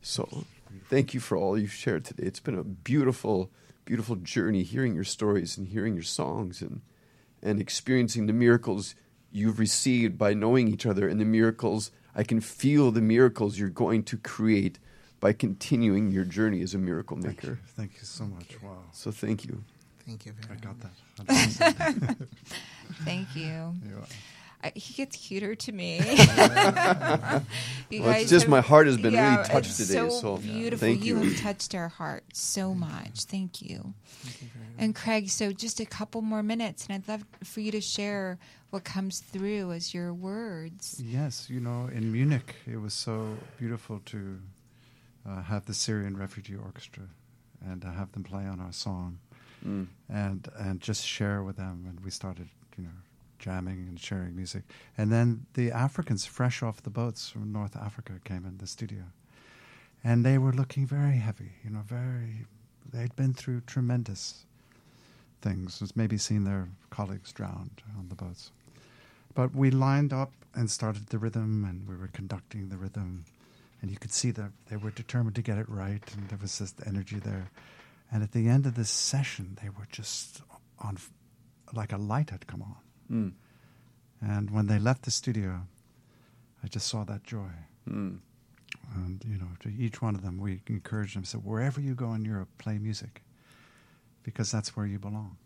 [0.00, 0.44] So,
[0.88, 2.24] thank you for all you've shared today.
[2.24, 3.50] It's been a beautiful,
[3.84, 6.82] beautiful journey hearing your stories and hearing your songs and
[7.42, 8.94] and experiencing the miracles
[9.30, 13.68] you've received by knowing each other and the miracles I can feel the miracles you're
[13.68, 14.78] going to create
[15.26, 17.48] by continuing your journey as a miracle Thank you.
[17.50, 17.60] maker.
[17.76, 18.62] Thank you so much.
[18.62, 18.76] Wow.
[18.92, 19.60] So thank you.
[20.06, 21.56] Thank you very I got much.
[21.56, 22.16] that.
[23.04, 23.74] Thank you.
[23.84, 24.04] You
[24.62, 25.98] I, he gets cuter to me.
[27.90, 30.36] You Well, it's just have- my heart has been really touched it's today, So so
[30.36, 30.86] beautiful.
[30.86, 31.16] thank you.
[31.16, 33.24] have touched our hearts so much.
[33.24, 33.94] Thank you.
[34.78, 38.38] And Craig, so just a couple more minutes, and I'd love for you to share
[38.70, 41.00] what comes through as your words.
[41.04, 44.38] Yes, you know, in Munich, it was so beautiful to
[45.28, 47.04] uh, have the Syrian Refugee Orchestra
[47.64, 49.18] and to have them play on our song
[49.66, 49.86] Mm.
[50.08, 51.86] and and just share with them.
[51.88, 52.90] And we started, you know,
[53.38, 54.62] jamming and sharing music.
[54.98, 59.04] And then the Africans, fresh off the boats from North Africa, came in the studio,
[60.04, 61.52] and they were looking very heavy.
[61.64, 62.44] You know, very.
[62.92, 64.44] They'd been through tremendous
[65.40, 65.82] things.
[65.96, 68.52] Maybe seen their colleagues drowned on the boats.
[69.34, 73.24] But we lined up and started the rhythm, and we were conducting the rhythm,
[73.86, 76.58] and you could see that they were determined to get it right, and there was
[76.58, 77.52] this energy there.
[78.10, 80.42] And at the end of this session, they were just
[80.80, 80.98] on,
[81.72, 82.76] like a light had come on.
[83.08, 83.32] Mm.
[84.20, 85.68] And when they left the studio,
[86.64, 87.52] I just saw that joy.
[87.88, 88.18] Mm.
[88.96, 92.12] And, you know, to each one of them, we encouraged them, said, wherever you go
[92.12, 93.22] in Europe, play music,
[94.24, 95.36] because that's where you belong.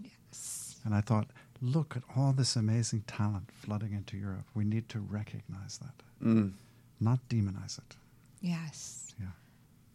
[0.00, 0.76] Yes.
[0.84, 1.30] And I thought,
[1.60, 4.46] look at all this amazing talent flooding into Europe.
[4.54, 6.52] We need to recognize that, Mm.
[7.00, 7.96] Not demonize it.
[8.40, 9.12] Yes.
[9.20, 9.26] Yeah.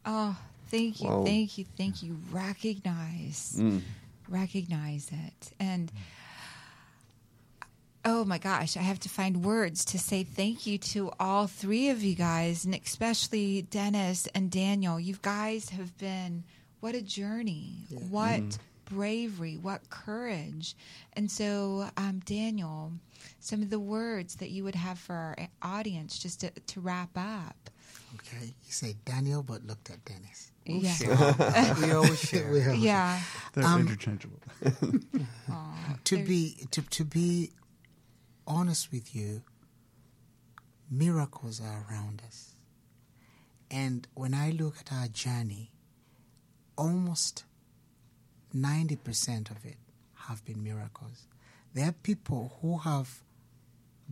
[0.06, 0.38] Oh,
[0.68, 1.24] thank you, Wow.
[1.26, 2.18] thank you, thank you.
[2.32, 3.82] Recognize, Mm.
[4.28, 5.92] recognize it, and
[8.06, 11.90] oh my gosh, I have to find words to say thank you to all three
[11.90, 15.00] of you guys, and especially Dennis and Daniel.
[15.00, 16.44] You guys have been
[16.82, 20.76] what a journey, what bravery, what courage,
[21.14, 22.92] and so um, Daniel,
[23.44, 27.10] some of the words that you would have for our audience, just to, to wrap
[27.18, 27.70] up.
[28.16, 30.52] Okay, you say Daniel, but looked at Dennis.
[30.66, 31.76] yeah.
[31.82, 32.50] we always share.
[32.52, 33.20] We have- Yeah.
[33.54, 34.40] They're Um, interchangeable.
[35.52, 37.52] Aw, to be to, to be
[38.48, 39.42] honest with you
[40.92, 42.56] miracles are around us
[43.72, 45.72] and when i look at our journey
[46.78, 47.46] almost
[48.56, 49.78] 90% of it
[50.28, 51.28] have been miracles
[51.74, 53.22] there are people who have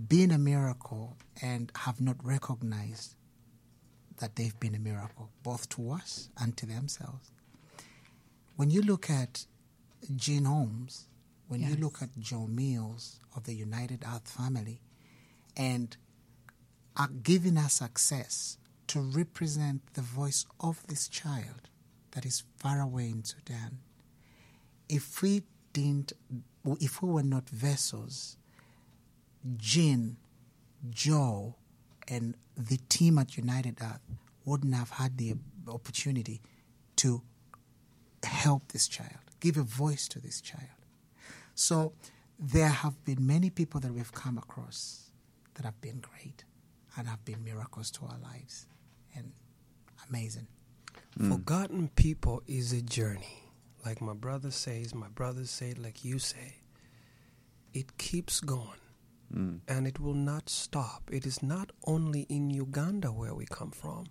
[0.08, 3.16] been a miracle and have not recognized
[4.20, 7.32] that they've been a miracle both to us and to themselves.
[8.56, 9.46] When you look at
[10.16, 11.08] Gene Holmes,
[11.48, 14.82] when you look at Joe Mills of the United Earth family,
[15.58, 15.98] and
[16.96, 21.70] are giving us access to represent the voice of this child
[22.12, 23.80] that is far away in Sudan,
[24.88, 26.14] if we didn't,
[26.80, 28.38] if we were not vessels,
[29.58, 30.18] Gene,
[30.90, 31.56] Joe,
[32.08, 34.02] and the team at United Earth
[34.46, 35.36] wouldn't have had the
[35.68, 36.42] opportunity
[36.98, 37.22] to
[38.24, 40.68] help this child, give a voice to this child.
[41.56, 41.94] So
[42.40, 45.12] there have been many people that we've come across
[45.56, 46.44] that have been great
[46.98, 48.68] and have been miracles to our lives
[49.16, 49.32] and
[50.10, 50.48] amazing.
[51.18, 51.32] Hmm.
[51.32, 53.44] Forgotten people is a journey.
[53.86, 56.58] Like my brother says, my brothers say, like you say.
[57.74, 58.81] It keeps going
[59.34, 59.62] Mm.
[59.68, 61.10] and it will not stop.
[61.12, 64.08] It is not only in Uganda where we come from,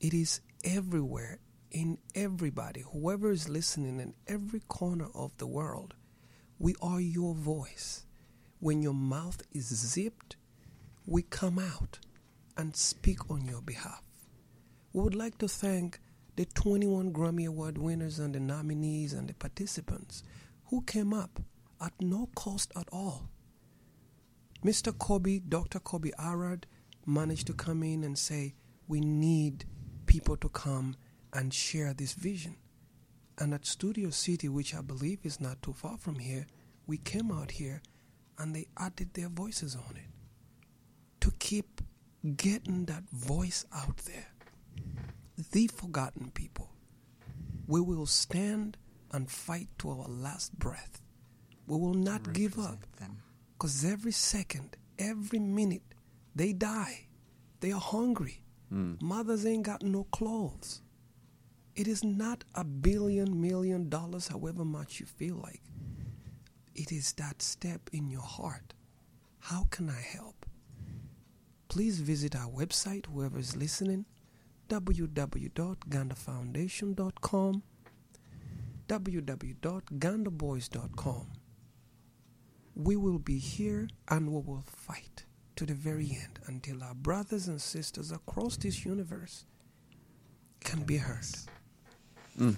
[0.00, 1.40] it is everywhere,
[1.70, 5.94] in everybody, whoever is listening in every corner of the world.
[6.58, 8.06] We are your voice.
[8.60, 10.36] When your mouth is zipped,
[11.04, 11.98] we come out
[12.56, 14.02] and speak on your behalf.
[14.92, 16.00] We would like to thank
[16.36, 20.22] the 21 Grammy Award winners and the nominees and the participants
[20.66, 21.40] who came up
[21.80, 23.28] at no cost at all.
[24.64, 24.96] Mr.
[24.96, 25.78] Kobe, Dr.
[25.78, 26.66] Kobe Arad,
[27.04, 28.54] managed to come in and say,
[28.88, 29.66] We need
[30.06, 30.96] people to come
[31.34, 32.56] and share this vision.
[33.36, 36.46] And at Studio City, which I believe is not too far from here,
[36.86, 37.82] we came out here
[38.38, 40.10] and they added their voices on it
[41.20, 41.82] to keep
[42.36, 44.28] getting that voice out there.
[45.52, 46.70] The forgotten people.
[47.66, 48.78] We will stand
[49.12, 51.02] and fight to our last breath.
[51.66, 52.78] We will not give up.
[52.98, 53.23] Them.
[53.54, 55.82] Because every second, every minute,
[56.34, 57.06] they die.
[57.60, 58.42] They are hungry.
[58.68, 58.94] Hmm.
[59.00, 60.82] Mothers ain't got no clothes.
[61.74, 65.62] It is not a billion, million dollars, however much you feel like.
[66.74, 68.74] It is that step in your heart.
[69.38, 70.46] How can I help?
[71.68, 74.04] Please visit our website, whoever is listening,
[74.68, 77.62] www.gandafoundation.com,
[78.88, 81.26] www.gandaboys.com.
[82.74, 85.24] We will be here and we will fight
[85.56, 89.44] to the very end until our brothers and sisters across this universe
[90.60, 91.24] can be heard.
[92.38, 92.56] Mm.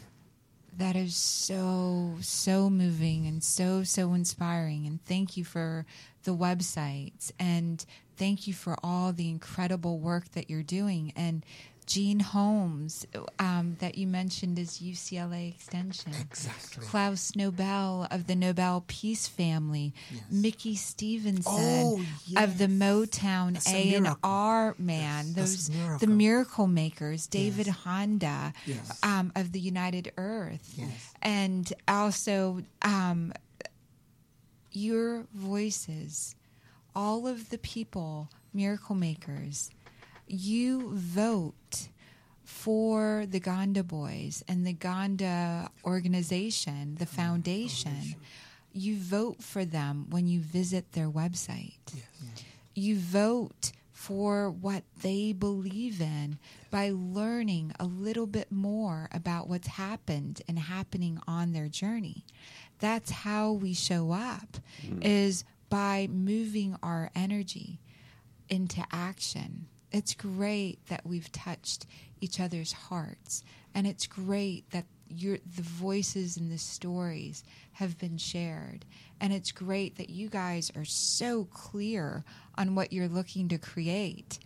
[0.78, 4.86] That is so, so moving and so, so inspiring.
[4.86, 5.86] And thank you for
[6.24, 7.84] the websites and
[8.16, 11.12] thank you for all the incredible work that you're doing.
[11.16, 11.44] And
[11.86, 13.06] Gene Holmes,
[13.38, 16.12] um, that you mentioned is UCLA Extension.
[16.20, 16.84] Exactly.
[16.84, 19.94] Klaus Nobel of the Nobel Peace Family.
[20.10, 20.22] Yes.
[20.28, 22.42] Mickey Stevenson Oh, yes.
[22.44, 22.72] of the yes.
[22.82, 24.08] Motown a and.
[24.24, 25.32] R man.
[25.32, 25.98] That's Those miracle.
[25.98, 27.28] the miracle makers.
[27.28, 27.76] David Yes.
[27.76, 28.98] Honda Yes.
[29.04, 30.90] um, of the United Earth, Yes.
[31.22, 33.32] and also um,
[34.72, 36.34] your voices,
[36.94, 39.70] all of the people, miracle makers.
[40.26, 41.88] You vote
[42.44, 48.16] for the Ganda Boys and the Ganda organization, the mm, foundation.
[48.72, 51.78] You vote for them when you visit their website
[52.76, 56.38] you vote for what they believe in
[56.70, 62.24] by learning a little bit more about what's happened and happening on their journey.
[62.78, 65.02] That's how we show up mm.
[65.02, 67.80] is by moving our energy
[68.50, 69.66] into action.
[69.96, 71.86] It's great that we've touched
[72.20, 73.42] each other's hearts
[73.74, 78.84] and it's great that your the voices and the stories have been shared
[79.20, 82.24] and it's great that you guys are so clear
[82.58, 84.38] on what you're looking to create.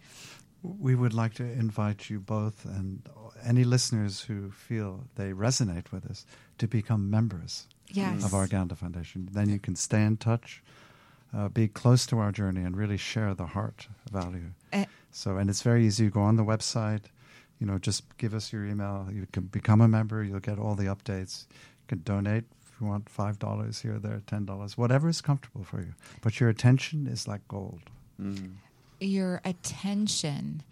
[0.62, 3.02] We would like to invite you both and
[3.42, 6.26] any listeners who feel they resonate with us
[6.58, 8.24] to become members Yes.
[8.24, 9.28] of our Ganda Foundation.
[9.32, 10.62] Then you can stay in touch,
[11.34, 14.50] uh, be close to our journey, and really share the heart value.
[14.72, 14.84] Eh.
[15.12, 16.04] So, and it's very easy.
[16.04, 17.04] You go on the website,
[17.58, 19.08] you know, just give us your email.
[19.12, 20.22] You can become a member.
[20.22, 21.46] You'll get all the updates.
[21.50, 25.64] You can donate if you want five dollars here, there, ten dollars, whatever is comfortable
[25.64, 25.94] for you.
[26.22, 27.80] But your attention is like gold.
[28.20, 28.52] Mm-hmm.
[29.00, 30.62] Your attention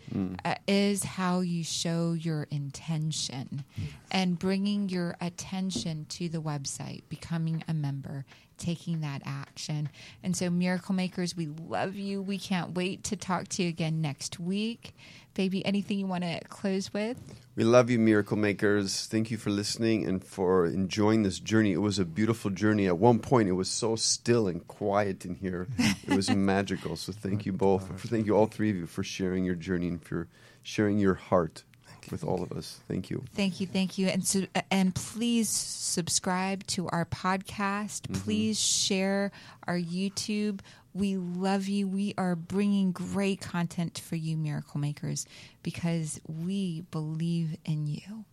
[0.45, 3.64] uh, is how you show your intention.
[4.11, 8.24] And bringing your attention to the website becoming a member
[8.57, 9.89] taking that action.
[10.22, 12.20] And so miracle makers we love you.
[12.20, 14.95] We can't wait to talk to you again next week.
[15.35, 17.18] Baby anything you want to close with
[17.59, 19.06] We love you, Miracle Makers.
[19.06, 21.72] Thank you for listening and for enjoying this journey.
[21.72, 22.86] It was a beautiful journey.
[22.86, 25.66] At one point, it was so still and quiet in here.
[26.06, 26.94] It was magical.
[26.94, 28.00] So thank you both.
[28.02, 30.28] Thank you, all three of you, for sharing your journey and for
[30.62, 31.64] sharing your heart
[32.11, 32.80] with all of us.
[32.88, 33.24] Thank you.
[33.34, 38.02] Thank you, thank you, and so, and please subscribe to our podcast.
[38.02, 38.20] Mm-hmm.
[38.22, 39.30] Please share
[39.66, 40.61] our YouTube.
[40.94, 41.86] We love you.
[41.86, 45.26] We are bringing great content for you, miracle makers,
[45.62, 48.24] because we believe in you.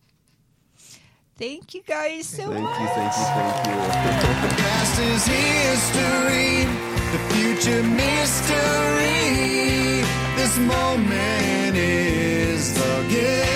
[1.38, 2.56] Thank you guys so much.
[2.56, 2.80] Thank much.
[2.80, 4.56] you, thank you, thank you.
[4.64, 6.64] past is history,
[7.12, 9.06] the future mystery.
[10.36, 13.55] This moment is the gift.